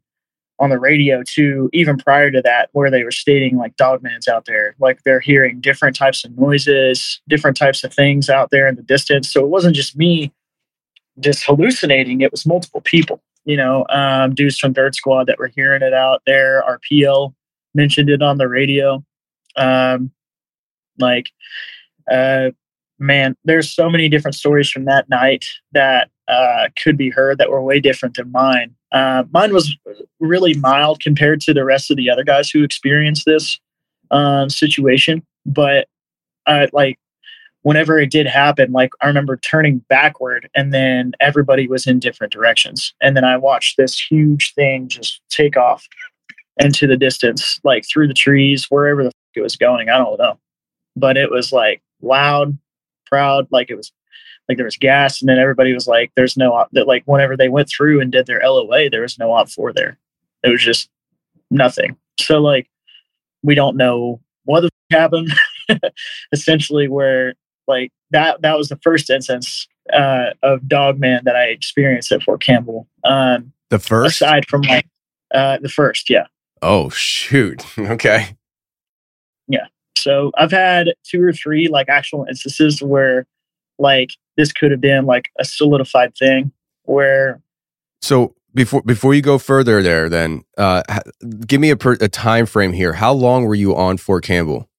on 0.60 0.70
the 0.70 0.80
radio 0.80 1.24
too 1.24 1.70
even 1.72 1.98
prior 1.98 2.32
to 2.32 2.42
that 2.42 2.70
where 2.74 2.92
they 2.92 3.04
were 3.04 3.12
stating 3.12 3.58
like 3.58 3.76
dogman's 3.78 4.28
out 4.28 4.46
there. 4.46 4.76
Like 4.80 5.04
they're 5.04 5.20
hearing 5.20 5.62
different 5.62 5.96
types 5.96 6.26
of 6.26 6.38
noises 6.38 7.22
different 7.28 7.58
types 7.58 7.84
of 7.84 7.94
things 7.94 8.30
out 8.30 8.50
there 8.52 8.68
in 8.68 8.76
the 8.76 8.84
distance. 8.84 9.32
So 9.32 9.44
it 9.44 9.50
wasn't 9.50 9.76
just 9.76 9.96
me 9.96 10.32
just 11.20 11.46
hallucinating 11.46 12.22
it 12.22 12.32
was 12.32 12.46
multiple 12.46 12.82
people 12.82 13.22
you 13.50 13.58
know? 13.58 13.86
Um, 13.90 14.36
dudes 14.36 14.60
from 14.60 14.74
third 14.74 14.96
squad 14.96 15.26
that 15.26 15.40
were 15.40 15.48
hearing 15.48 15.82
it 15.82 15.94
out 15.94 16.22
there. 16.26 16.64
Our 16.64 16.80
pl 16.80 17.34
mentioned 17.74 18.10
it 18.10 18.22
on 18.22 18.38
the 18.38 18.48
radio. 18.48 19.04
Um, 19.56 20.12
like, 21.00 21.32
uh, 22.12 22.52
man, 23.00 23.36
there's 23.46 23.74
so 23.74 23.90
many 23.90 24.10
different 24.10 24.36
stories 24.36 24.70
from 24.70 24.86
that 24.86 25.10
night 25.10 25.46
that 25.72 26.10
uh, 26.28 26.68
could 26.82 26.98
be 26.98 27.10
heard 27.10 27.38
that 27.38 27.50
were 27.50 27.62
way 27.62 27.80
different 27.80 28.16
than 28.16 28.32
mine. 28.32 28.76
Uh, 28.92 29.24
mine 29.32 29.54
was 29.54 29.76
really 30.20 30.54
mild 30.56 31.00
compared 31.00 31.42
to 31.42 31.54
the 31.54 31.64
rest 31.64 31.90
of 31.90 31.98
the 31.98 32.10
other 32.10 32.24
guys 32.24 32.50
who 32.50 32.64
experienced 32.64 33.26
this 33.26 33.60
um, 34.12 34.50
situation. 34.50 35.24
But 35.46 35.88
uh, 36.46 36.68
like, 36.74 37.00
whenever 37.62 38.00
it 38.00 38.12
did 38.12 38.26
happen, 38.26 38.72
like 38.72 38.92
I 39.02 39.08
remember 39.08 39.38
turning 39.38 39.80
backward 39.90 40.50
and 40.56 40.74
then 40.74 41.14
everybody 41.20 41.68
was 41.68 41.88
in 41.88 42.00
different 42.00 42.34
directions. 42.34 42.94
And 43.02 43.16
then 43.16 43.24
I 43.24 43.38
watched 43.38 43.78
this 43.78 44.00
huge 44.00 44.54
thing 44.54 44.88
just 44.88 45.22
take 45.30 45.58
off 45.58 45.88
into 46.58 46.88
the 46.88 46.98
distance, 46.98 47.60
like 47.64 47.86
through 47.88 48.08
the 48.08 48.14
trees, 48.14 48.66
wherever 48.70 49.04
the 49.04 49.12
it 49.36 49.42
was 49.42 49.56
going. 49.56 49.90
I 49.90 49.98
don't 49.98 50.18
know, 50.18 50.40
but 50.96 51.16
it 51.16 51.32
was 51.32 51.52
like 51.52 51.82
loud, 52.02 52.58
proud, 53.06 53.48
like 53.52 53.70
it 53.70 53.76
was 53.76 53.92
like 54.48 54.58
there 54.58 54.66
was 54.66 54.78
gas, 54.78 55.22
and 55.22 55.30
then 55.30 55.38
everybody 55.38 55.74
was 55.74 55.88
like, 55.88 56.12
"There's 56.16 56.38
no 56.38 56.54
op-, 56.54 56.72
that." 56.72 56.88
Like 56.88 57.04
whenever 57.06 57.38
they 57.38 57.50
went 57.50 57.70
through 57.70 58.02
and 58.02 58.12
did 58.12 58.26
their 58.26 58.42
LOA, 58.44 58.90
there 58.90 59.02
was 59.02 59.20
no 59.20 59.30
OPFOR 59.30 59.74
there. 59.76 59.98
It 60.44 60.50
was 60.50 60.64
just 60.64 60.90
nothing. 61.52 61.98
So 62.20 62.40
like 62.40 62.70
we 63.44 63.56
don't 63.56 63.78
know 63.78 64.20
what 64.46 64.62
the 64.62 64.70
happened. 64.92 65.32
Essentially, 66.32 66.88
where 66.88 67.34
like 67.68 67.92
that 68.12 68.42
that 68.42 68.58
was 68.58 68.70
the 68.70 68.78
first 68.78 69.10
instance 69.10 69.68
uh, 69.94 70.32
of 70.44 70.68
Dogman 70.68 71.22
that 71.26 71.36
I 71.36 71.46
experienced 71.46 72.12
at 72.12 72.24
Fort 72.24 72.42
Campbell. 72.42 72.88
Um, 73.04 73.54
the 73.70 73.80
first, 73.80 74.16
aside 74.16 74.48
from 74.48 74.62
like 74.62 74.88
uh, 75.34 75.60
the 75.60 75.70
first, 75.70 76.10
yeah. 76.10 76.26
Oh 76.62 76.90
shoot! 76.90 77.66
Okay. 77.78 78.36
So 80.00 80.32
I've 80.38 80.52
had 80.52 80.94
two 81.04 81.22
or 81.22 81.34
three 81.34 81.68
like 81.68 81.90
actual 81.90 82.26
instances 82.28 82.82
where 82.82 83.26
like 83.78 84.12
this 84.38 84.52
could 84.52 84.72
have 84.72 84.82
been 84.82 85.06
like 85.06 85.30
a 85.40 85.46
solidified 85.46 86.16
thing 86.18 86.52
where. 86.84 87.42
So 88.02 88.36
before 88.54 88.82
before 88.82 89.14
you 89.14 89.22
go 89.22 89.38
further 89.38 89.82
there, 89.82 90.10
then 90.10 90.44
uh, 90.58 90.84
give 91.46 91.62
me 91.62 91.70
a, 91.70 91.78
per, 91.78 91.94
a 91.94 92.08
time 92.08 92.46
frame 92.46 92.74
here. 92.74 92.94
How 92.94 93.14
long 93.14 93.46
were 93.46 93.56
you 93.56 93.76
on 93.76 93.98
Fort 93.98 94.24
Campbell? 94.24 94.70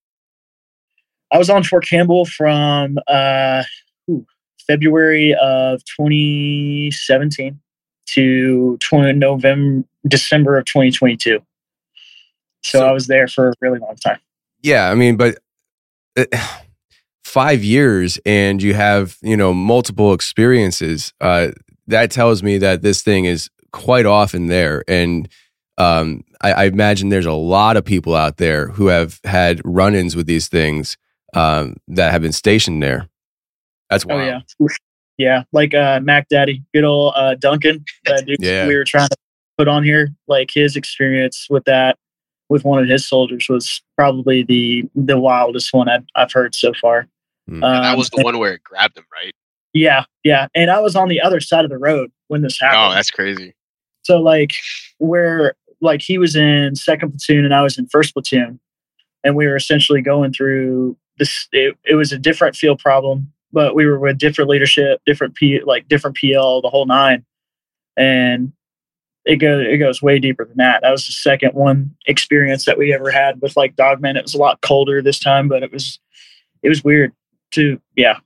I 1.32 1.38
was 1.38 1.48
on 1.48 1.62
Fort 1.62 1.86
Campbell 1.86 2.24
from 2.24 2.98
uh, 3.06 3.62
ooh, 4.10 4.26
February 4.66 5.34
of 5.40 5.84
2017 5.84 7.60
to 8.06 8.76
20, 8.78 9.12
November, 9.12 9.86
December 10.08 10.58
of 10.58 10.64
2022. 10.64 11.38
So, 12.62 12.78
so 12.78 12.86
I 12.86 12.92
was 12.92 13.06
there 13.06 13.28
for 13.28 13.50
a 13.50 13.54
really 13.60 13.78
long 13.78 13.94
time. 13.96 14.18
Yeah, 14.62 14.90
I 14.90 14.94
mean, 14.94 15.16
but 15.16 15.38
uh, 16.16 16.24
five 17.24 17.62
years 17.62 18.18
and 18.26 18.60
you 18.62 18.74
have 18.74 19.16
you 19.22 19.36
know 19.36 19.54
multiple 19.54 20.12
experiences. 20.12 21.12
Uh, 21.20 21.48
that 21.86 22.10
tells 22.10 22.42
me 22.42 22.58
that 22.58 22.82
this 22.82 23.02
thing 23.02 23.24
is 23.24 23.50
quite 23.72 24.06
often 24.06 24.46
there, 24.46 24.84
and 24.88 25.28
um, 25.78 26.24
I, 26.40 26.52
I, 26.52 26.64
imagine 26.64 27.08
there's 27.08 27.26
a 27.26 27.32
lot 27.32 27.76
of 27.76 27.84
people 27.84 28.14
out 28.14 28.36
there 28.36 28.68
who 28.68 28.88
have 28.88 29.18
had 29.24 29.62
run-ins 29.64 30.14
with 30.14 30.26
these 30.26 30.46
things 30.46 30.98
um, 31.34 31.76
that 31.88 32.12
have 32.12 32.20
been 32.20 32.32
stationed 32.32 32.82
there. 32.82 33.08
That's 33.88 34.04
why. 34.04 34.14
Oh 34.14 34.40
yeah, 34.60 34.68
yeah, 35.16 35.42
like 35.52 35.74
uh, 35.74 36.00
Mac 36.02 36.28
Daddy, 36.28 36.62
good 36.74 36.84
old 36.84 37.14
uh, 37.16 37.34
Duncan. 37.34 37.84
That 38.04 38.24
dude 38.26 38.36
yeah. 38.40 38.66
we 38.66 38.74
were 38.74 38.84
trying 38.84 39.08
to 39.08 39.16
put 39.56 39.68
on 39.68 39.82
here, 39.82 40.10
like 40.28 40.50
his 40.52 40.76
experience 40.76 41.46
with 41.48 41.64
that 41.64 41.98
with 42.50 42.64
one 42.64 42.82
of 42.82 42.88
his 42.88 43.08
soldiers 43.08 43.46
was 43.48 43.80
probably 43.96 44.42
the 44.42 44.84
the 44.94 45.18
wildest 45.18 45.72
one 45.72 45.88
I've, 45.88 46.04
I've 46.14 46.32
heard 46.32 46.54
so 46.54 46.74
far. 46.78 47.06
Mm. 47.48 47.64
Um, 47.64 47.82
that 47.82 47.96
was 47.96 48.10
the 48.10 48.22
one 48.22 48.38
where 48.38 48.54
it 48.54 48.64
grabbed 48.64 48.98
him, 48.98 49.04
right? 49.10 49.32
Yeah, 49.72 50.04
yeah. 50.24 50.48
And 50.54 50.70
I 50.70 50.80
was 50.80 50.96
on 50.96 51.08
the 51.08 51.20
other 51.20 51.40
side 51.40 51.64
of 51.64 51.70
the 51.70 51.78
road 51.78 52.10
when 52.26 52.42
this 52.42 52.60
happened. 52.60 52.92
Oh, 52.92 52.94
that's 52.94 53.10
crazy. 53.10 53.54
So 54.02 54.18
like 54.18 54.50
where 54.98 55.54
like 55.80 56.02
he 56.02 56.18
was 56.18 56.36
in 56.36 56.74
second 56.74 57.12
platoon 57.12 57.44
and 57.44 57.54
I 57.54 57.62
was 57.62 57.78
in 57.78 57.86
first 57.86 58.12
platoon, 58.12 58.60
and 59.24 59.36
we 59.36 59.46
were 59.46 59.56
essentially 59.56 60.02
going 60.02 60.32
through 60.32 60.96
this. 61.18 61.48
It, 61.52 61.78
it 61.84 61.94
was 61.94 62.10
a 62.12 62.18
different 62.18 62.56
field 62.56 62.80
problem, 62.80 63.32
but 63.52 63.76
we 63.76 63.86
were 63.86 63.98
with 63.98 64.18
different 64.18 64.50
leadership, 64.50 65.00
different 65.06 65.36
P 65.36 65.60
like 65.64 65.86
different 65.86 66.16
PL, 66.16 66.62
the 66.62 66.68
whole 66.68 66.86
nine, 66.86 67.24
and 67.96 68.52
it 69.24 69.36
goes 69.36 69.66
it 69.68 69.78
goes 69.78 70.00
way 70.02 70.18
deeper 70.18 70.44
than 70.44 70.56
that. 70.56 70.82
That 70.82 70.90
was 70.90 71.06
the 71.06 71.12
second 71.12 71.52
one 71.54 71.94
experience 72.06 72.64
that 72.64 72.78
we 72.78 72.92
ever 72.92 73.10
had 73.10 73.40
with 73.40 73.56
like 73.56 73.76
Dogman. 73.76 74.16
It 74.16 74.22
was 74.22 74.34
a 74.34 74.38
lot 74.38 74.60
colder 74.62 75.02
this 75.02 75.18
time, 75.18 75.48
but 75.48 75.62
it 75.62 75.72
was 75.72 75.98
it 76.62 76.68
was 76.68 76.82
weird 76.84 77.12
too. 77.50 77.80
Yeah, 77.96 78.18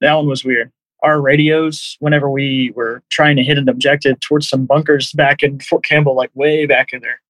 that 0.00 0.14
one 0.14 0.28
was 0.28 0.44
weird. 0.44 0.70
Our 1.02 1.20
radios, 1.20 1.96
whenever 2.00 2.30
we 2.30 2.72
were 2.74 3.02
trying 3.10 3.36
to 3.36 3.42
hit 3.42 3.58
an 3.58 3.68
objective 3.68 4.20
towards 4.20 4.48
some 4.48 4.64
bunkers 4.64 5.12
back 5.12 5.42
in 5.42 5.60
Fort 5.60 5.84
Campbell, 5.84 6.16
like 6.16 6.30
way 6.34 6.66
back 6.66 6.92
in 6.92 7.02
there, 7.02 7.20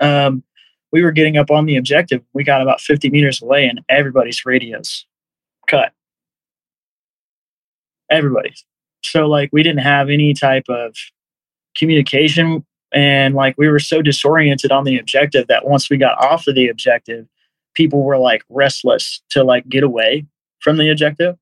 um, 0.00 0.44
we 0.92 1.02
were 1.02 1.10
getting 1.10 1.36
up 1.36 1.50
on 1.50 1.66
the 1.66 1.76
objective. 1.76 2.22
We 2.32 2.44
got 2.44 2.62
about 2.62 2.80
50 2.80 3.10
meters 3.10 3.42
away, 3.42 3.66
and 3.66 3.80
everybody's 3.88 4.44
radios 4.44 5.04
cut. 5.66 5.92
Everybody's. 8.10 8.64
So 9.02 9.26
like 9.26 9.50
we 9.52 9.62
didn't 9.62 9.82
have 9.82 10.10
any 10.10 10.32
type 10.34 10.64
of 10.68 10.94
communication 11.76 12.64
and 12.92 13.34
like 13.34 13.54
we 13.58 13.68
were 13.68 13.78
so 13.78 14.02
disoriented 14.02 14.72
on 14.72 14.84
the 14.84 14.98
objective 14.98 15.46
that 15.48 15.66
once 15.66 15.90
we 15.90 15.96
got 15.96 16.22
off 16.24 16.46
of 16.46 16.54
the 16.54 16.68
objective 16.68 17.26
people 17.74 18.02
were 18.02 18.18
like 18.18 18.42
restless 18.48 19.20
to 19.30 19.44
like 19.44 19.68
get 19.68 19.84
away 19.84 20.24
from 20.60 20.78
the 20.78 20.90
objective. 20.90 21.36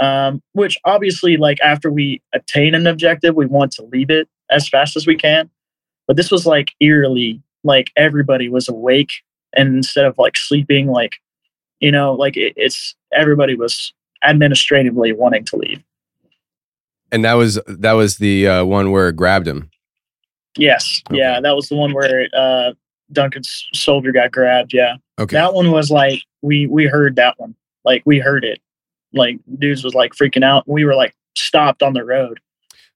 Um, 0.00 0.42
which 0.52 0.78
obviously 0.84 1.36
like 1.36 1.58
after 1.60 1.90
we 1.90 2.22
attain 2.32 2.76
an 2.76 2.86
objective 2.86 3.34
we 3.34 3.46
want 3.46 3.72
to 3.72 3.82
leave 3.82 4.10
it 4.10 4.28
as 4.48 4.68
fast 4.68 4.96
as 4.96 5.06
we 5.06 5.16
can. 5.16 5.50
But 6.06 6.16
this 6.16 6.30
was 6.30 6.46
like 6.46 6.72
eerily 6.80 7.42
like 7.64 7.90
everybody 7.96 8.48
was 8.48 8.68
awake 8.68 9.10
and 9.56 9.76
instead 9.76 10.04
of 10.04 10.16
like 10.18 10.36
sleeping 10.36 10.86
like 10.86 11.16
you 11.80 11.90
know 11.90 12.14
like 12.14 12.36
it, 12.36 12.52
it's 12.56 12.94
everybody 13.12 13.56
was 13.56 13.92
administratively 14.24 15.12
wanting 15.12 15.44
to 15.44 15.56
leave 15.56 15.82
And 17.12 17.24
that 17.24 17.34
was 17.34 17.58
that 17.66 17.92
was 17.92 18.18
the 18.18 18.46
uh, 18.48 18.64
one 18.64 18.90
where 18.90 19.08
it 19.08 19.16
grabbed 19.16 19.46
him. 19.48 19.70
yes 20.56 21.02
yeah 21.10 21.40
that 21.40 21.54
was 21.54 21.68
the 21.68 21.76
one 21.76 21.92
where 21.92 22.28
uh 22.36 22.72
duncan's 23.12 23.66
soldier 23.74 24.12
got 24.12 24.30
grabbed 24.30 24.72
yeah 24.74 24.96
Okay. 25.20 25.34
that 25.36 25.52
one 25.54 25.70
was 25.72 25.90
like 25.90 26.20
we 26.42 26.66
we 26.66 26.86
heard 26.86 27.16
that 27.16 27.34
one 27.38 27.54
like 27.84 28.02
we 28.04 28.18
heard 28.18 28.44
it 28.44 28.60
like 29.12 29.38
dudes 29.58 29.82
was 29.84 29.94
like 29.94 30.12
freaking 30.12 30.44
out 30.44 30.68
we 30.68 30.84
were 30.84 30.94
like 30.94 31.14
stopped 31.36 31.82
on 31.82 31.92
the 31.94 32.04
road 32.04 32.38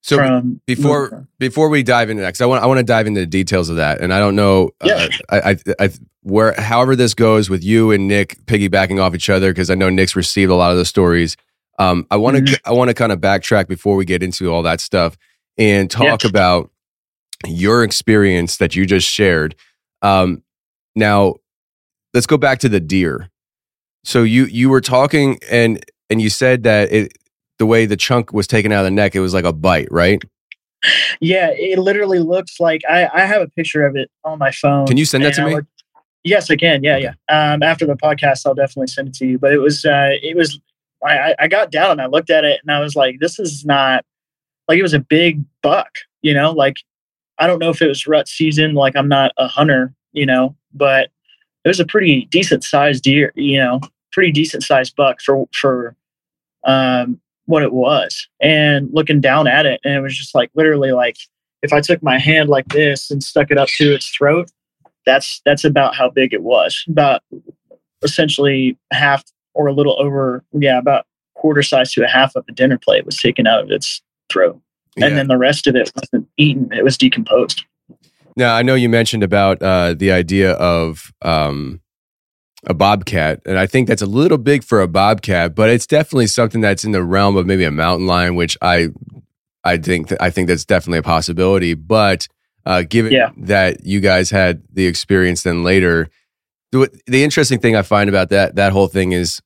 So 0.03 0.17
from 0.17 0.61
before 0.67 1.27
before 1.39 1.69
we 1.69 1.83
dive 1.83 2.11
into 2.11 2.21
that, 2.23 2.29
because 2.29 2.41
I 2.41 2.47
want 2.47 2.63
I 2.63 2.67
want 2.67 2.79
to 2.79 2.85
dive 2.85 3.07
into 3.07 3.21
the 3.21 3.27
details 3.27 3.69
of 3.71 3.77
that, 3.77 4.01
and 4.01 4.13
I 4.13 4.19
don't 4.19 4.35
know, 4.37 4.71
Yeah. 4.85 5.09
uh, 5.29 5.41
I, 5.45 5.51
I, 5.51 5.85
I 5.87 5.91
where 6.23 6.53
however 6.61 6.95
this 6.97 7.15
goes 7.15 7.49
with 7.49 7.63
you 7.65 7.91
and 7.93 8.07
Nick 8.09 8.37
piggybacking 8.47 9.01
off 9.01 9.15
each 9.15 9.31
other, 9.31 9.51
because 9.53 9.71
I 9.71 9.75
know 9.77 9.89
Nick's 9.91 10.15
received 10.17 10.51
a 10.51 10.55
lot 10.57 10.73
of 10.73 10.77
the 10.79 10.85
stories. 10.85 11.37
Um, 11.83 12.07
I 12.11 12.17
want 12.17 12.37
to 12.37 12.43
Mhm. 12.43 12.59
I 12.65 12.73
want 12.73 12.89
to 12.89 12.95
kind 12.95 13.13
of 13.13 13.21
backtrack 13.21 13.67
before 13.69 13.97
we 13.97 14.05
get 14.05 14.23
into 14.23 14.51
all 14.53 14.63
that 14.63 14.81
stuff 14.81 15.17
and 15.59 15.91
talk 15.91 16.25
about 16.25 16.71
your 17.47 17.83
experience 17.83 18.59
that 18.59 18.77
you 18.77 18.87
just 18.87 19.09
shared. 19.09 19.55
Um, 20.03 20.43
now, 20.95 21.37
let's 22.15 22.27
go 22.27 22.37
back 22.37 22.59
to 22.61 22.69
the 22.69 22.81
deer. 22.81 23.31
So 24.05 24.23
you 24.23 24.45
you 24.47 24.69
were 24.69 24.81
talking 24.81 25.39
and 25.51 25.85
and 26.11 26.21
you 26.21 26.31
said 26.31 26.63
that 26.65 26.93
it 26.93 27.13
the 27.59 27.67
way 27.67 27.87
the 27.87 27.97
chunk 27.97 28.33
was 28.33 28.47
taken 28.47 28.73
out 28.73 28.81
of 28.81 28.85
the 28.85 28.91
neck, 28.91 29.15
it 29.15 29.21
was 29.21 29.35
like 29.35 29.45
a 29.45 29.53
bite, 29.53 29.89
right? 29.91 30.21
Yeah, 31.21 31.51
it 31.53 31.79
literally 31.79 32.19
looks 32.19 32.59
like 32.59 32.83
I, 32.89 33.09
I 33.15 33.21
have 33.21 33.41
a 33.43 33.49
picture 33.49 33.87
of 33.87 33.95
it 33.97 34.11
on 34.25 34.39
my 34.39 34.51
phone. 34.51 34.87
Can 34.87 34.97
you 34.97 35.05
send 35.05 35.25
that 35.25 35.35
to 35.35 35.43
I 35.43 35.45
me? 35.47 35.55
looked- 35.57 35.69
yes, 36.25 36.51
I 36.51 36.57
can. 36.57 36.83
Yeah, 36.83 36.97
yeah. 36.97 37.13
Um, 37.29 37.63
after 37.63 37.87
the 37.87 37.95
podcast, 37.95 38.45
I'll 38.47 38.55
definitely 38.55 38.89
send 38.89 39.09
it 39.09 39.15
to 39.15 39.27
you. 39.27 39.39
But 39.39 39.53
it 39.53 39.59
was, 39.59 39.85
uh, 39.85 40.11
it 40.23 40.37
was. 40.37 40.59
I, 41.05 41.35
I- 41.39 41.49
got 41.49 41.71
down 41.71 41.93
and 41.93 42.01
I 42.03 42.07
looked 42.07 42.31
at 42.31 42.45
it 42.45 42.61
and 42.63 42.71
I 42.75 42.81
was 42.81 42.97
like, 42.97 43.19
this 43.21 43.39
is 43.39 43.65
not 43.65 44.05
like 44.69 44.79
it 44.79 44.83
was 44.83 44.95
a 44.95 44.99
big 45.01 45.45
buck. 45.63 45.91
You 46.23 46.35
know, 46.35 46.53
like 46.53 46.77
I 47.39 47.47
don't 47.47 47.59
know 47.59 47.71
if 47.71 47.83
it 47.83 47.89
was 47.89 48.07
rut 48.07 48.29
season. 48.29 48.75
Like 48.75 48.97
I'm 48.97 49.09
not 49.09 49.33
a 49.37 49.49
hunter, 49.49 49.93
you 50.13 50.27
know, 50.27 50.55
but 50.73 51.11
it 51.65 51.69
was 51.69 51.81
a 51.81 51.87
pretty 51.87 52.27
decent 52.27 52.65
sized 52.65 53.03
deer. 53.03 53.33
You 53.35 53.59
know, 53.59 53.81
pretty 54.13 54.31
decent 54.31 54.63
sized 54.63 54.95
buck 54.95 55.21
for 55.21 55.47
for 55.53 55.97
um 56.65 57.21
what 57.47 57.63
it 57.65 57.73
was 57.73 58.29
and 58.41 58.89
looking 58.93 59.21
down 59.21 59.49
at 59.49 59.67
it 59.67 59.81
and 59.83 59.95
it 59.95 60.01
was 60.01 60.17
just 60.17 60.33
like 60.33 60.49
literally 60.55 60.93
like 60.93 61.17
if 61.63 61.73
i 61.73 61.81
took 61.81 62.01
my 62.03 62.19
hand 62.19 62.49
like 62.49 62.69
this 62.69 63.11
and 63.11 63.25
stuck 63.25 63.51
it 63.51 63.59
up 63.59 63.69
to 63.69 63.93
its 63.93 64.09
throat 64.11 64.49
that's 65.05 65.43
that's 65.45 65.65
about 65.65 65.97
how 65.97 66.09
big 66.09 66.33
it 66.33 66.43
was 66.43 66.85
about 66.89 67.21
essentially 68.03 68.79
half 68.93 69.25
or 69.55 69.67
a 69.67 69.73
little 69.73 69.97
over 70.01 70.45
yeah 70.53 70.79
about 70.79 71.07
quarter 71.35 71.63
size 71.63 71.93
to 71.93 72.05
a 72.05 72.09
half 72.09 72.35
of 72.37 72.45
a 72.49 72.53
dinner 72.53 72.79
plate 72.79 73.05
was 73.05 73.17
taken 73.17 73.47
out 73.47 73.63
of 73.63 73.71
its 73.71 74.01
throat 74.31 74.61
Yeah. 74.97 75.07
and 75.07 75.17
then 75.19 75.29
the 75.29 75.39
rest 75.39 75.67
of 75.67 75.75
it 75.77 75.91
wasn't 75.97 76.29
eaten 76.37 76.73
it 76.73 76.85
was 76.85 76.97
decomposed 76.99 77.65
Now 78.37 78.55
I 78.55 78.63
know 78.63 78.75
you 78.75 78.89
mentioned 78.89 79.23
about 79.23 79.61
uh, 79.63 79.95
the 79.95 80.13
idea 80.13 80.53
of 80.53 81.13
um, 81.23 81.81
a 82.67 82.75
bobcat, 82.75 83.41
and 83.45 83.59
I 83.59 83.67
think 83.67 83.89
that's 83.89 84.03
a 84.03 84.07
little 84.07 84.39
big 84.39 84.63
for 84.65 84.81
a 84.81 84.87
bobcat, 84.89 85.55
but 85.55 85.69
it's 85.69 85.87
definitely 85.87 86.29
something 86.29 86.61
that's 86.61 86.85
in 86.85 86.93
the 86.93 87.03
realm 87.03 87.37
of 87.37 87.45
maybe 87.47 87.65
a 87.65 87.71
mountain 87.73 88.07
lion, 88.07 88.37
which 88.37 88.57
I 88.63 88.89
I 89.65 89.77
think 89.79 90.09
that 90.09 90.23
I 90.23 90.31
think 90.31 90.49
that's 90.49 90.65
definitely 90.65 90.99
a 90.99 91.03
possibility. 91.03 91.75
But 91.75 92.29
uh, 92.65 92.83
given 92.89 93.13
Yeah. 93.13 93.31
that 93.39 93.85
you 93.85 93.99
guys 94.01 94.31
had 94.31 94.63
the 94.73 94.87
experience 94.87 95.43
then 95.43 95.65
later, 95.65 96.09
the, 96.71 96.89
the 97.07 97.25
interesting 97.25 97.59
thing 97.59 97.75
I 97.77 97.83
find 97.83 98.09
about 98.09 98.29
that 98.31 98.55
that 98.55 98.73
whole 98.73 98.89
thing 98.89 99.11
is 99.13 99.41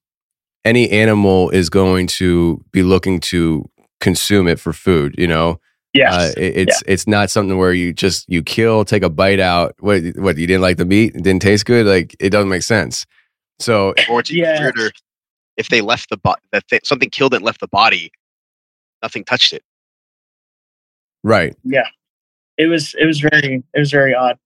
any 0.66 0.90
animal 0.90 1.48
is 1.50 1.70
going 1.70 2.06
to 2.08 2.62
be 2.72 2.82
looking 2.82 3.20
to 3.20 3.64
consume 4.00 4.48
it 4.48 4.58
for 4.60 4.72
food. 4.72 5.14
You 5.16 5.26
know, 5.28 5.60
yes 5.94 6.12
uh, 6.14 6.32
it- 6.36 6.56
it's 6.68 6.82
it's 6.86 7.06
not 7.06 7.30
something 7.30 7.56
where 7.58 7.72
you 7.72 7.92
just 7.92 8.28
you 8.28 8.42
kill, 8.42 8.84
take 8.84 9.02
a 9.02 9.10
bite 9.10 9.40
out. 9.40 9.74
What 9.80 10.02
what 10.16 10.36
you 10.36 10.46
didn't 10.46 10.62
like 10.62 10.76
the 10.76 10.84
meat? 10.84 11.14
It 11.14 11.22
didn't 11.22 11.42
taste 11.42 11.64
good. 11.66 11.86
Like 11.86 12.14
it 12.20 12.30
doesn't 12.30 12.48
make 12.50 12.62
sense. 12.62 13.06
So 13.58 13.94
Or 14.10 14.20
it's 14.20 14.30
even 14.30 14.44
Yeah. 14.44 14.60
weirder 14.60 14.90
if 15.56 15.70
they 15.70 15.80
left 15.80 16.10
the 16.10 16.18
body, 16.18 16.42
that 16.52 16.68
th- 16.68 16.84
something 16.84 17.08
killed 17.08 17.32
it 17.32 17.36
and 17.36 17.44
left 17.46 17.60
the 17.60 17.68
body, 17.68 18.10
nothing 19.02 19.24
touched 19.24 19.54
it. 19.54 19.62
right, 21.24 21.56
yeah 21.64 21.88
it 22.58 22.66
was 22.66 22.94
it 22.98 23.06
was 23.06 23.20
very 23.20 23.62
it 23.74 23.78
was 23.78 23.90
very 23.90 24.14
odd 24.14 24.38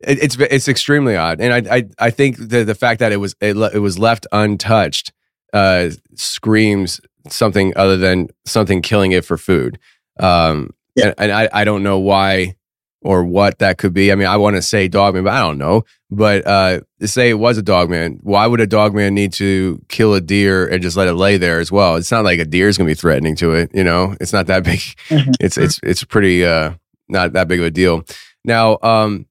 it, 0.00 0.22
it's 0.22 0.36
it's 0.38 0.66
extremely 0.68 1.14
odd, 1.16 1.40
and 1.42 1.52
I 1.68 1.76
I 1.76 1.88
I 1.98 2.10
think 2.10 2.36
the 2.38 2.64
the 2.64 2.74
fact 2.74 3.00
that 3.00 3.12
it 3.12 3.18
was 3.18 3.34
it, 3.40 3.54
le- 3.56 3.70
it 3.74 3.80
was 3.80 3.98
left 3.98 4.26
untouched 4.32 5.12
uh, 5.52 5.90
screams 6.14 7.00
something 7.28 7.72
other 7.76 7.96
than 7.96 8.28
something 8.44 8.82
killing 8.82 9.12
it 9.12 9.24
for 9.24 9.36
food. 9.36 9.78
Um, 10.18 10.70
Yeah. 10.96 11.06
and, 11.06 11.14
and 11.18 11.32
I 11.32 11.48
I 11.52 11.64
don't 11.64 11.82
know 11.82 11.98
why 11.98 12.56
or 13.02 13.24
what 13.24 13.58
that 13.60 13.78
could 13.78 13.94
be. 13.94 14.12
I 14.12 14.14
mean, 14.14 14.26
I 14.28 14.36
want 14.36 14.56
to 14.56 14.62
say 14.62 14.86
dogman, 14.86 15.24
but 15.24 15.32
I 15.32 15.40
don't 15.40 15.56
know. 15.56 15.84
But 16.10 16.46
uh, 16.46 16.80
say 17.02 17.30
it 17.30 17.38
was 17.38 17.56
a 17.56 17.62
dogman. 17.62 18.18
Why 18.22 18.46
would 18.46 18.60
a 18.60 18.66
dogman 18.66 19.14
need 19.14 19.32
to 19.34 19.80
kill 19.88 20.12
a 20.12 20.20
deer 20.20 20.66
and 20.68 20.82
just 20.82 20.98
let 20.98 21.08
it 21.08 21.14
lay 21.14 21.38
there 21.38 21.60
as 21.60 21.72
well? 21.72 21.96
It's 21.96 22.10
not 22.10 22.24
like 22.24 22.38
a 22.40 22.44
deer 22.44 22.68
is 22.68 22.76
going 22.76 22.86
to 22.88 22.90
be 22.94 23.00
threatening 23.00 23.36
to 23.36 23.52
it. 23.52 23.70
You 23.72 23.84
know, 23.84 24.14
it's 24.20 24.32
not 24.34 24.46
that 24.48 24.64
big. 24.70 24.80
Mhm. 25.08 25.34
It's 25.40 25.56
it's 25.56 25.80
it's 25.82 26.04
pretty 26.04 26.44
uh, 26.44 26.74
not 27.08 27.32
that 27.32 27.48
big 27.48 27.60
of 27.60 27.66
a 27.66 27.70
deal. 27.70 28.04
Now, 28.44 28.78
um, 28.82 29.26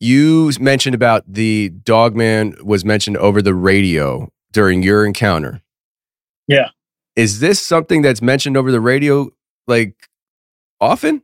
you 0.00 0.50
mentioned 0.60 0.94
about 0.94 1.24
the 1.30 1.70
dogman 1.82 2.54
was 2.62 2.84
mentioned 2.84 3.16
over 3.18 3.40
the 3.42 3.54
radio 3.54 4.30
during 4.54 4.82
your 4.82 5.04
encounter. 5.04 5.60
Yeah. 6.48 6.70
Is 7.16 7.40
this 7.40 7.60
something 7.60 8.00
that's 8.00 8.22
mentioned 8.22 8.56
over 8.56 8.72
the 8.72 8.80
radio 8.80 9.30
like 9.66 10.08
often? 10.80 11.22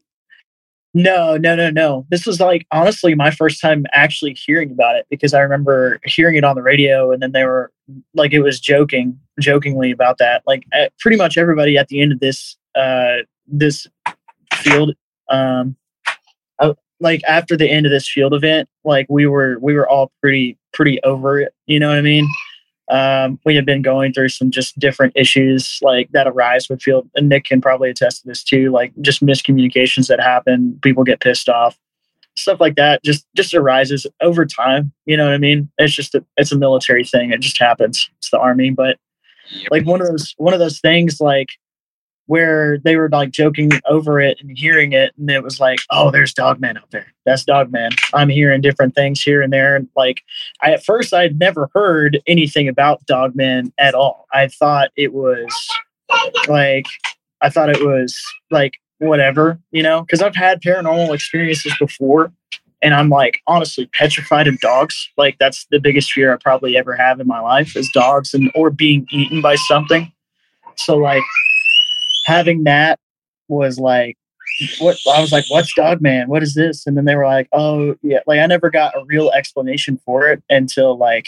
No, 0.93 1.37
no, 1.37 1.55
no, 1.55 1.71
no. 1.71 2.05
This 2.11 2.27
was 2.27 2.41
like 2.41 2.67
honestly 2.73 3.15
my 3.15 3.31
first 3.31 3.61
time 3.61 3.87
actually 3.93 4.35
hearing 4.35 4.73
about 4.73 4.97
it 4.97 5.07
because 5.09 5.33
I 5.33 5.41
remember 5.41 6.01
hearing 6.05 6.35
it 6.35 6.45
on 6.45 6.57
the 6.57 6.63
radio 6.63 7.13
and 7.13 7.23
then 7.23 7.33
they 7.33 7.45
were 7.45 7.73
like 8.15 8.33
it 8.33 8.41
was 8.41 8.59
joking, 8.61 9.19
jokingly 9.39 9.93
about 9.93 10.19
that. 10.19 10.43
Like 10.47 10.65
pretty 10.99 11.17
much 11.17 11.39
everybody 11.39 11.79
at 11.79 11.89
the 11.89 12.03
end 12.03 12.13
of 12.13 12.21
this 12.21 12.57
uh 12.75 13.19
this 13.47 13.87
field 14.55 14.95
um 15.29 15.77
uh, 16.59 16.75
like 16.99 17.23
after 17.25 17.57
the 17.57 17.69
end 17.69 17.87
of 17.87 17.93
this 17.93 18.09
field 18.09 18.35
event, 18.35 18.69
like 18.85 19.07
we 19.09 19.27
were 19.27 19.59
we 19.61 19.75
were 19.75 19.89
all 19.89 20.11
pretty 20.21 20.59
pretty 20.73 21.01
over 21.05 21.41
it, 21.41 21.55
you 21.67 21.79
know 21.79 21.89
what 21.89 21.99
I 21.99 22.03
mean? 22.03 22.29
Um, 22.91 23.39
we 23.45 23.55
have 23.55 23.65
been 23.65 23.83
going 23.83 24.13
through 24.13 24.31
some 24.31 24.51
just 24.51 24.77
different 24.79 25.13
issues 25.15 25.79
like 25.81 26.11
that 26.11 26.27
arise 26.27 26.69
with 26.69 26.83
field 26.83 27.09
and 27.15 27.29
nick 27.29 27.45
can 27.45 27.61
probably 27.61 27.89
attest 27.89 28.23
to 28.23 28.29
this 28.29 28.43
too 28.43 28.71
like 28.73 28.93
just 29.01 29.25
miscommunications 29.25 30.09
that 30.09 30.21
happen 30.21 30.77
people 30.83 31.05
get 31.05 31.21
pissed 31.21 31.49
off 31.49 31.79
stuff 32.37 32.61
like 32.61 32.75
that 32.75 33.03
just 33.05 33.25
just 33.37 33.55
arises 33.55 34.09
over 34.21 34.45
time 34.45 34.93
you 35.07 35.17
know 35.17 35.27
what 35.27 35.35
i 35.35 35.39
mean? 35.39 35.71
It's 35.79 35.95
just 35.95 36.17
a, 36.17 36.25
it's 36.37 36.51
a 36.51 36.59
military 36.59 37.05
thing 37.05 37.31
it 37.31 37.41
just 37.41 37.59
happens 37.59 38.11
it's 38.19 38.31
the 38.31 38.41
army 38.41 38.71
but 38.71 38.99
like 39.71 39.87
one 39.87 40.01
of 40.01 40.09
those 40.09 40.35
one 40.37 40.55
of 40.55 40.61
those 40.61 40.81
things 40.81 41.21
like 41.21 41.49
where 42.31 42.79
they 42.85 42.95
were 42.95 43.09
like 43.09 43.33
joking 43.33 43.73
over 43.89 44.21
it 44.21 44.39
and 44.41 44.57
hearing 44.57 44.93
it 44.93 45.13
and 45.19 45.29
it 45.29 45.43
was 45.43 45.59
like 45.59 45.81
oh 45.91 46.13
there's 46.13 46.33
dogman 46.33 46.77
out 46.77 46.89
there. 46.93 47.13
That's 47.27 47.45
dogman 47.45 47.91
i'm 48.15 48.29
hearing 48.29 48.61
different 48.61 48.95
things 48.95 49.21
here 49.21 49.43
and 49.43 49.53
there. 49.53 49.75
And 49.75 49.89
like 49.97 50.23
i 50.63 50.71
at 50.71 50.85
first 50.85 51.13
i'd 51.13 51.41
never 51.41 51.69
heard 51.75 52.21
anything 52.29 52.69
about 52.69 53.05
dogman 53.07 53.73
at 53.79 53.95
all. 53.95 54.29
I 54.33 54.47
thought 54.47 54.91
it 54.95 55.13
was 55.13 55.53
like 56.47 56.87
i 57.41 57.51
thought 57.51 57.69
it 57.69 57.85
was 57.85 58.17
like 58.53 58.75
whatever 58.99 59.59
you 59.73 59.83
know? 59.83 60.03
Because 60.03 60.23
i've 60.23 60.37
had 60.37 60.63
paranormal 60.63 61.13
experiences 61.13 61.75
before 61.81 62.33
and 62.81 62.95
i'm 62.95 63.09
like 63.09 63.43
honestly 63.49 63.87
petrified 63.87 64.47
of 64.47 64.61
dogs. 64.61 65.11
Like 65.17 65.37
that's 65.41 65.67
the 65.73 65.81
biggest 65.81 66.13
fear 66.13 66.33
i 66.33 66.37
probably 66.37 66.77
ever 66.77 66.95
have 66.95 67.19
in 67.19 67.27
my 67.27 67.41
life 67.41 67.77
is 67.77 67.91
dogs 67.91 68.35
and 68.35 68.53
or 68.55 68.71
being 68.71 69.09
eaten 69.11 69.41
by 69.41 69.57
something. 69.57 70.13
So 70.77 70.97
like 70.97 71.25
having 72.31 72.65
that 72.65 72.99
was 73.49 73.79
like 73.79 74.17
what 74.79 74.99
I 75.13 75.21
was 75.21 75.33
like, 75.33 75.45
what's 75.49 75.75
Dog 75.75 76.01
Man? 76.01 76.29
What 76.29 76.43
is 76.43 76.55
this? 76.55 76.87
And 76.87 76.97
then 76.97 77.05
they 77.05 77.17
were 77.17 77.27
like, 77.27 77.49
oh 77.53 77.97
yeah, 78.03 78.21
like 78.27 78.41
I 78.41 78.47
never 78.47 78.71
got 78.71 78.97
a 78.97 79.05
real 79.05 79.31
explanation 79.31 80.01
for 80.05 80.29
it 80.29 80.43
until 80.51 80.97
like 80.97 81.27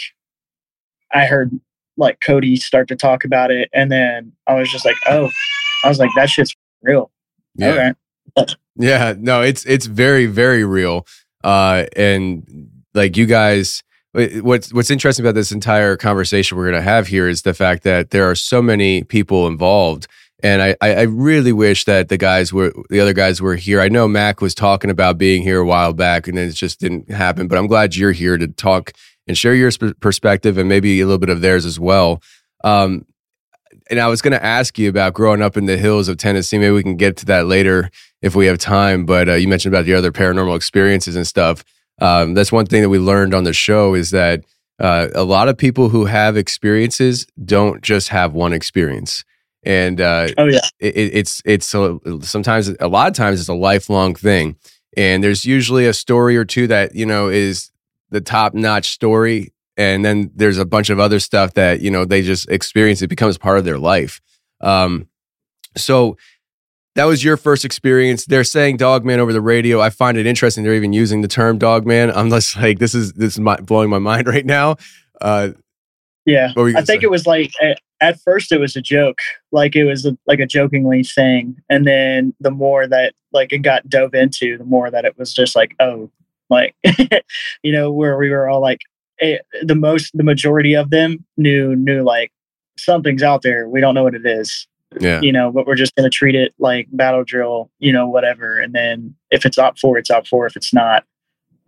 I 1.11 1.25
heard 1.25 1.51
like 1.97 2.19
Cody 2.25 2.55
start 2.55 2.87
to 2.89 2.95
talk 2.95 3.23
about 3.23 3.51
it, 3.51 3.69
and 3.73 3.91
then 3.91 4.33
I 4.47 4.55
was 4.55 4.71
just 4.71 4.85
like, 4.85 4.95
oh, 5.07 5.29
I 5.83 5.89
was 5.89 5.99
like, 5.99 6.09
that 6.15 6.29
shit's 6.29 6.55
real. 6.81 7.11
Yeah. 7.55 7.93
Okay. 8.37 8.53
Yeah, 8.75 9.13
no, 9.17 9.41
it's 9.41 9.65
it's 9.65 9.85
very 9.85 10.25
very 10.25 10.63
real. 10.63 11.05
Uh, 11.43 11.85
and 11.95 12.69
like 12.93 13.15
you 13.17 13.25
guys, 13.25 13.83
what's 14.13 14.73
what's 14.73 14.89
interesting 14.89 15.23
about 15.23 15.35
this 15.35 15.51
entire 15.51 15.95
conversation 15.97 16.57
we're 16.57 16.71
gonna 16.71 16.81
have 16.81 17.07
here 17.07 17.27
is 17.27 17.43
the 17.43 17.53
fact 17.53 17.83
that 17.83 18.09
there 18.09 18.29
are 18.29 18.35
so 18.35 18.61
many 18.61 19.03
people 19.03 19.45
involved, 19.47 20.07
And 20.43 20.61
I, 20.61 20.75
I 20.81 21.03
really 21.03 21.53
wish 21.53 21.85
that 21.85 22.09
the 22.09 22.17
guys 22.17 22.51
were 22.51 22.73
the 22.89 22.99
other 22.99 23.13
guys 23.13 23.41
were 23.41 23.55
here. 23.55 23.79
I 23.79 23.87
know 23.87 24.09
Mac 24.09 24.41
was 24.41 24.53
talking 24.53 24.89
about 24.89 25.17
being 25.17 25.41
here 25.41 25.61
a 25.61 25.65
while 25.65 25.93
back, 25.93 26.27
and 26.27 26.37
then 26.37 26.49
it 26.49 26.53
just 26.53 26.81
didn't 26.81 27.09
happen. 27.09 27.47
But 27.47 27.57
I'm 27.57 27.67
glad 27.67 27.95
you're 27.95 28.11
here 28.11 28.37
to 28.37 28.49
talk 28.49 28.91
and 29.25 29.37
share 29.37 29.55
your 29.55 29.71
sp- 29.71 29.95
perspective 30.01 30.57
and 30.57 30.67
maybe 30.67 30.99
a 30.99 31.05
little 31.05 31.17
bit 31.17 31.29
of 31.29 31.39
theirs 31.39 31.65
as 31.65 31.79
well. 31.79 32.21
Um, 32.65 33.05
and 33.89 34.01
I 34.01 34.07
was 34.07 34.21
going 34.21 34.33
to 34.33 34.43
ask 34.43 34.77
you 34.77 34.89
about 34.89 35.13
growing 35.13 35.41
up 35.41 35.55
in 35.55 35.65
the 35.65 35.77
hills 35.77 36.09
of 36.09 36.17
Tennessee. 36.17 36.57
Maybe 36.57 36.71
we 36.71 36.83
can 36.83 36.97
get 36.97 37.17
to 37.17 37.25
that 37.27 37.47
later 37.47 37.89
if 38.21 38.35
we 38.35 38.45
have 38.47 38.57
time. 38.57 39.05
But 39.05 39.29
uh, 39.29 39.33
you 39.33 39.47
mentioned 39.47 39.73
about 39.73 39.85
the 39.85 39.93
other 39.93 40.11
paranormal 40.11 40.55
experiences 40.55 41.15
and 41.15 41.25
stuff. 41.25 41.63
Um, 42.01 42.33
that's 42.33 42.51
one 42.51 42.65
thing 42.65 42.81
that 42.81 42.89
we 42.89 42.99
learned 42.99 43.33
on 43.33 43.45
the 43.45 43.53
show 43.53 43.93
is 43.93 44.11
that 44.11 44.43
uh, 44.79 45.07
a 45.15 45.23
lot 45.23 45.47
of 45.47 45.57
people 45.57 45.89
who 45.89 46.05
have 46.05 46.35
experiences 46.35 47.27
don't 47.45 47.81
just 47.81 48.09
have 48.09 48.33
one 48.33 48.51
experience. 48.51 49.23
And 49.65 50.01
uh, 50.01 50.29
oh 50.37 50.45
yeah, 50.45 50.59
it, 50.79 50.95
it's 50.95 51.41
it's 51.45 51.73
a, 51.73 51.97
sometimes 52.21 52.69
a 52.79 52.87
lot 52.87 53.07
of 53.07 53.13
times 53.13 53.39
it's 53.39 53.49
a 53.49 53.53
lifelong 53.53 54.15
thing. 54.15 54.57
And 54.95 55.23
there's 55.23 55.45
usually 55.45 55.85
a 55.85 55.93
story 55.93 56.37
or 56.37 56.45
two 56.45 56.67
that 56.67 56.95
you 56.95 57.05
know 57.05 57.29
is 57.29 57.71
the 58.09 58.21
top 58.21 58.53
notch 58.53 58.89
story, 58.89 59.53
and 59.77 60.03
then 60.03 60.31
there's 60.35 60.57
a 60.57 60.65
bunch 60.65 60.89
of 60.89 60.99
other 60.99 61.19
stuff 61.19 61.53
that 61.53 61.81
you 61.81 61.89
know 61.89 62.05
they 62.05 62.21
just 62.21 62.49
experience. 62.49 63.01
It 63.01 63.07
becomes 63.07 63.37
part 63.37 63.57
of 63.57 63.65
their 63.65 63.79
life. 63.79 64.21
Um, 64.61 65.07
so 65.75 66.17
that 66.95 67.05
was 67.05 67.23
your 67.23 67.37
first 67.37 67.65
experience. 67.65 68.25
They're 68.25 68.43
saying 68.43 68.77
Dogman 68.77 69.19
over 69.19 69.33
the 69.33 69.41
radio. 69.41 69.81
I 69.81 69.89
find 69.89 70.17
it 70.17 70.25
interesting. 70.25 70.63
They're 70.63 70.75
even 70.75 70.93
using 70.93 71.21
the 71.21 71.27
term 71.27 71.57
Dogman. 71.57 72.11
I'm 72.11 72.29
just 72.29 72.55
like, 72.61 72.79
this 72.79 72.93
is 72.93 73.13
this 73.13 73.33
is 73.33 73.39
my, 73.39 73.57
blowing 73.57 73.89
my 73.89 73.99
mind 73.99 74.27
right 74.27 74.45
now. 74.45 74.75
Uh, 75.21 75.49
yeah, 76.25 76.49
what 76.49 76.63
were 76.63 76.69
you 76.69 76.77
I 76.77 76.81
think 76.81 77.01
say? 77.01 77.05
it 77.05 77.11
was 77.11 77.25
like 77.25 77.51
at, 78.03 78.19
first 78.21 78.51
it 78.51 78.59
was 78.59 78.75
a 78.75 78.81
joke, 78.81 79.19
like 79.51 79.75
it 79.75 79.85
was 79.85 80.05
a, 80.05 80.17
like 80.27 80.39
a 80.39 80.45
jokingly 80.45 81.03
thing, 81.03 81.55
and 81.69 81.87
then 81.87 82.33
the 82.39 82.51
more 82.51 82.87
that 82.87 83.13
like 83.31 83.53
it 83.53 83.59
got 83.59 83.87
dove 83.89 84.13
into, 84.13 84.57
the 84.57 84.63
more 84.65 84.91
that 84.91 85.05
it 85.05 85.17
was 85.17 85.33
just 85.33 85.55
like, 85.55 85.75
oh, 85.79 86.09
like 86.49 86.75
you 87.63 87.71
know, 87.71 87.91
where 87.91 88.17
we 88.17 88.29
were 88.29 88.49
all 88.49 88.61
like, 88.61 88.81
eh, 89.21 89.37
the 89.61 89.75
most, 89.75 90.15
the 90.15 90.23
majority 90.23 90.73
of 90.73 90.89
them 90.89 91.25
knew 91.37 91.75
knew 91.75 92.03
like 92.03 92.31
something's 92.77 93.23
out 93.23 93.41
there. 93.41 93.67
We 93.67 93.81
don't 93.81 93.95
know 93.95 94.03
what 94.03 94.15
it 94.15 94.25
is, 94.25 94.67
yeah, 94.99 95.21
you 95.21 95.31
know, 95.31 95.51
but 95.51 95.65
we're 95.65 95.75
just 95.75 95.95
gonna 95.95 96.09
treat 96.09 96.35
it 96.35 96.53
like 96.59 96.87
battle 96.91 97.23
drill, 97.23 97.69
you 97.79 97.91
know, 97.91 98.07
whatever. 98.07 98.59
And 98.59 98.73
then 98.73 99.15
if 99.31 99.45
it's 99.45 99.57
OPFOR, 99.57 99.99
it's 99.99 100.11
OPFOR. 100.11 100.47
If 100.47 100.55
it's 100.55 100.73
not, 100.73 101.03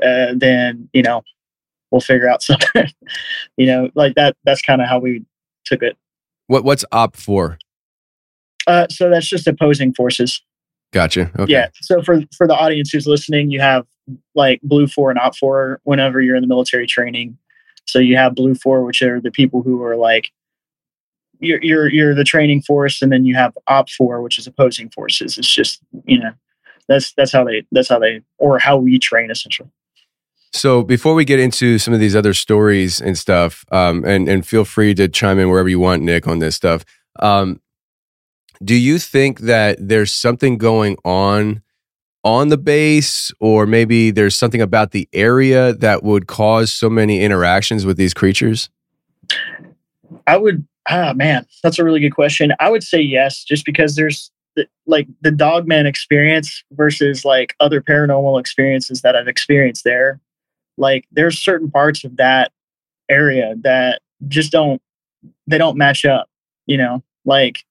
uh, 0.03 0.33
then 0.35 0.89
you 0.93 1.01
know, 1.01 1.23
we'll 1.91 2.01
figure 2.01 2.29
out 2.29 2.41
something. 2.43 2.89
you 3.57 3.67
know, 3.67 3.89
like 3.95 4.15
that. 4.15 4.35
That's 4.43 4.61
kind 4.61 4.81
of 4.81 4.87
how 4.87 4.99
we 4.99 5.25
took 5.65 5.81
it. 5.81 5.97
What 6.47 6.63
what's 6.63 6.85
OPFOR? 6.91 7.57
Uh, 8.67 8.87
so 8.89 9.09
that's 9.09 9.27
just 9.27 9.47
opposing 9.47 9.93
forces. 9.93 10.41
Gotcha. 10.91 11.31
Okay. 11.37 11.51
Yeah. 11.51 11.69
So 11.81 12.01
for 12.01 12.21
for 12.35 12.47
the 12.47 12.55
audience 12.55 12.91
who's 12.91 13.07
listening, 13.07 13.51
you 13.51 13.59
have 13.59 13.85
like 14.33 14.61
BLUFOR 14.63 15.11
and 15.11 15.19
OPFOR 15.19 15.77
whenever 15.83 16.21
you're 16.21 16.35
in 16.35 16.41
the 16.41 16.47
military 16.47 16.87
training. 16.87 17.37
So 17.85 17.99
you 17.99 18.17
have 18.17 18.33
BLUFOR, 18.33 18.85
which 18.85 19.01
are 19.01 19.19
the 19.19 19.31
people 19.31 19.61
who 19.61 19.83
are 19.83 19.95
like 19.95 20.31
you're 21.39 21.61
you're 21.61 21.87
you're 21.89 22.15
the 22.15 22.23
training 22.23 22.61
force, 22.61 23.01
and 23.01 23.11
then 23.11 23.25
you 23.25 23.35
have 23.35 23.57
OPFOR, 23.67 24.23
which 24.23 24.37
is 24.37 24.47
opposing 24.47 24.89
forces. 24.89 25.37
It's 25.37 25.53
just 25.53 25.81
you 26.05 26.19
know 26.19 26.31
that's 26.87 27.13
that's 27.13 27.31
how 27.31 27.43
they 27.43 27.65
that's 27.71 27.89
how 27.89 27.99
they 27.99 28.21
or 28.37 28.59
how 28.59 28.77
we 28.77 28.99
train 28.99 29.31
essentially. 29.31 29.69
So 30.55 30.83
before 30.83 31.15
we 31.15 31.25
get 31.25 31.41
into 31.41 31.77
some 31.77 31.93
of 31.93 31.99
these 31.99 32.15
other 32.15 32.33
stories 32.33 33.01
and 33.01 33.17
stuff, 33.17 33.65
um, 33.73 34.05
and 34.05 34.29
and 34.29 34.47
feel 34.47 34.63
free 34.63 34.93
to 34.95 35.09
chime 35.09 35.37
in 35.37 35.49
wherever 35.49 35.67
you 35.67 35.79
want, 35.79 36.01
Nick, 36.01 36.27
on 36.27 36.39
this 36.39 36.55
stuff. 36.55 36.85
Um, 37.19 37.59
do 38.63 38.73
you 38.73 38.97
think 38.97 39.41
that 39.41 39.77
there's 39.81 40.13
something 40.13 40.57
going 40.57 40.95
on 41.03 41.61
on 42.23 42.47
the 42.47 42.57
base, 42.57 43.33
or 43.41 43.65
maybe 43.65 44.11
there's 44.11 44.33
something 44.33 44.61
about 44.61 44.91
the 44.91 45.09
area 45.11 45.73
that 45.73 46.03
would 46.03 46.25
cause 46.25 46.71
so 46.71 46.89
many 46.89 47.21
interactions 47.21 47.85
with 47.85 47.97
these 47.97 48.13
creatures? 48.13 48.69
I 50.25 50.37
would, 50.37 50.65
ah, 50.89 51.11
man, 51.13 51.45
that's 51.63 51.79
a 51.79 51.83
really 51.83 51.99
good 51.99 52.15
question. 52.15 52.53
I 52.61 52.69
would 52.69 52.81
say 52.81 53.01
yes, 53.01 53.43
just 53.43 53.65
because 53.65 53.95
there's 53.97 54.31
the, 54.55 54.67
like 54.87 55.07
the 55.19 55.31
Dogman 55.31 55.85
experience 55.85 56.63
versus 56.71 57.25
like 57.25 57.55
other 57.59 57.81
paranormal 57.81 58.39
experiences 58.39 59.01
that 59.01 59.17
I've 59.17 59.27
experienced 59.27 59.83
there. 59.83 60.21
Like 60.77 61.05
there's 61.11 61.39
certain 61.39 61.71
parts 61.71 62.03
of 62.03 62.17
that 62.17 62.51
area 63.09 63.55
that 63.61 64.01
just 64.27 64.51
don't, 64.51 64.81
they 65.47 65.57
don't 65.57 65.77
match 65.77 66.05
up, 66.05 66.27
you 66.65 66.77
know, 66.77 67.03
like 67.25 67.63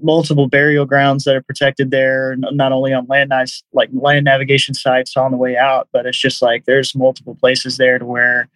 multiple 0.00 0.48
burial 0.48 0.86
grounds 0.86 1.24
that 1.24 1.34
are 1.34 1.42
protected 1.42 1.90
there, 1.90 2.36
not 2.36 2.72
only 2.72 2.92
on 2.92 3.06
land 3.06 3.30
nice, 3.30 3.62
like 3.72 3.88
land 3.92 4.24
navigation 4.24 4.74
sites 4.74 5.16
on 5.16 5.30
the 5.30 5.36
way 5.36 5.56
out, 5.56 5.88
but 5.92 6.06
it's 6.06 6.18
just 6.18 6.40
like 6.40 6.64
there's 6.64 6.94
multiple 6.94 7.34
places 7.34 7.76
there 7.76 7.98
to 7.98 8.04
where 8.04 8.48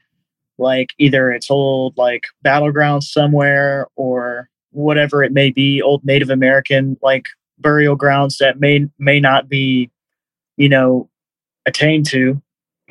like 0.59 0.95
either 0.99 1.31
it's 1.31 1.51
old 1.51 1.97
like 1.97 2.25
battleground 2.43 3.05
somewhere 3.05 3.87
or 3.97 4.49
whatever 4.71 5.23
it 5.23 5.33
may 5.33 5.51
be 5.51 5.83
old 5.83 6.05
native 6.05 6.31
american 6.31 6.97
like 7.03 7.27
burial 7.59 7.97
grounds 7.97 8.39
that 8.39 8.61
may 8.61 8.87
may 8.99 9.21
not 9.21 9.49
be 9.49 9.91
you 10.57 10.69
know 10.69 11.09
attained 11.67 12.07
to 12.07 12.41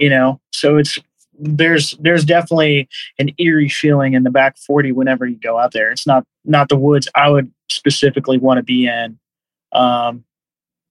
you 0.01 0.09
know 0.09 0.41
so 0.51 0.77
it's 0.77 0.97
there's 1.39 1.91
there's 1.99 2.25
definitely 2.25 2.89
an 3.19 3.29
eerie 3.37 3.69
feeling 3.69 4.13
in 4.13 4.23
the 4.23 4.29
back 4.29 4.57
40 4.57 4.91
whenever 4.91 5.25
you 5.25 5.37
go 5.37 5.57
out 5.57 5.71
there 5.71 5.91
it's 5.91 6.05
not 6.05 6.25
not 6.43 6.69
the 6.69 6.75
woods 6.75 7.07
i 7.15 7.29
would 7.29 7.51
specifically 7.69 8.37
want 8.37 8.57
to 8.57 8.63
be 8.63 8.87
in 8.87 9.17
um 9.71 10.23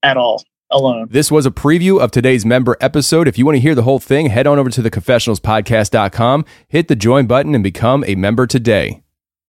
at 0.02 0.16
all 0.16 0.42
alone 0.70 1.08
This 1.10 1.30
was 1.30 1.44
a 1.46 1.50
preview 1.50 2.00
of 2.00 2.12
today's 2.12 2.46
member 2.46 2.76
episode. 2.80 3.26
If 3.26 3.36
you 3.36 3.44
want 3.44 3.56
to 3.56 3.60
hear 3.60 3.74
the 3.74 3.82
whole 3.82 3.98
thing, 3.98 4.26
head 4.26 4.46
on 4.46 4.56
over 4.56 4.70
to 4.70 4.80
theconfessionalspodcast.com, 4.80 6.44
hit 6.68 6.86
the 6.86 6.94
join 6.94 7.26
button, 7.26 7.56
and 7.56 7.64
become 7.64 8.04
a 8.06 8.14
member 8.14 8.46
today. 8.46 9.02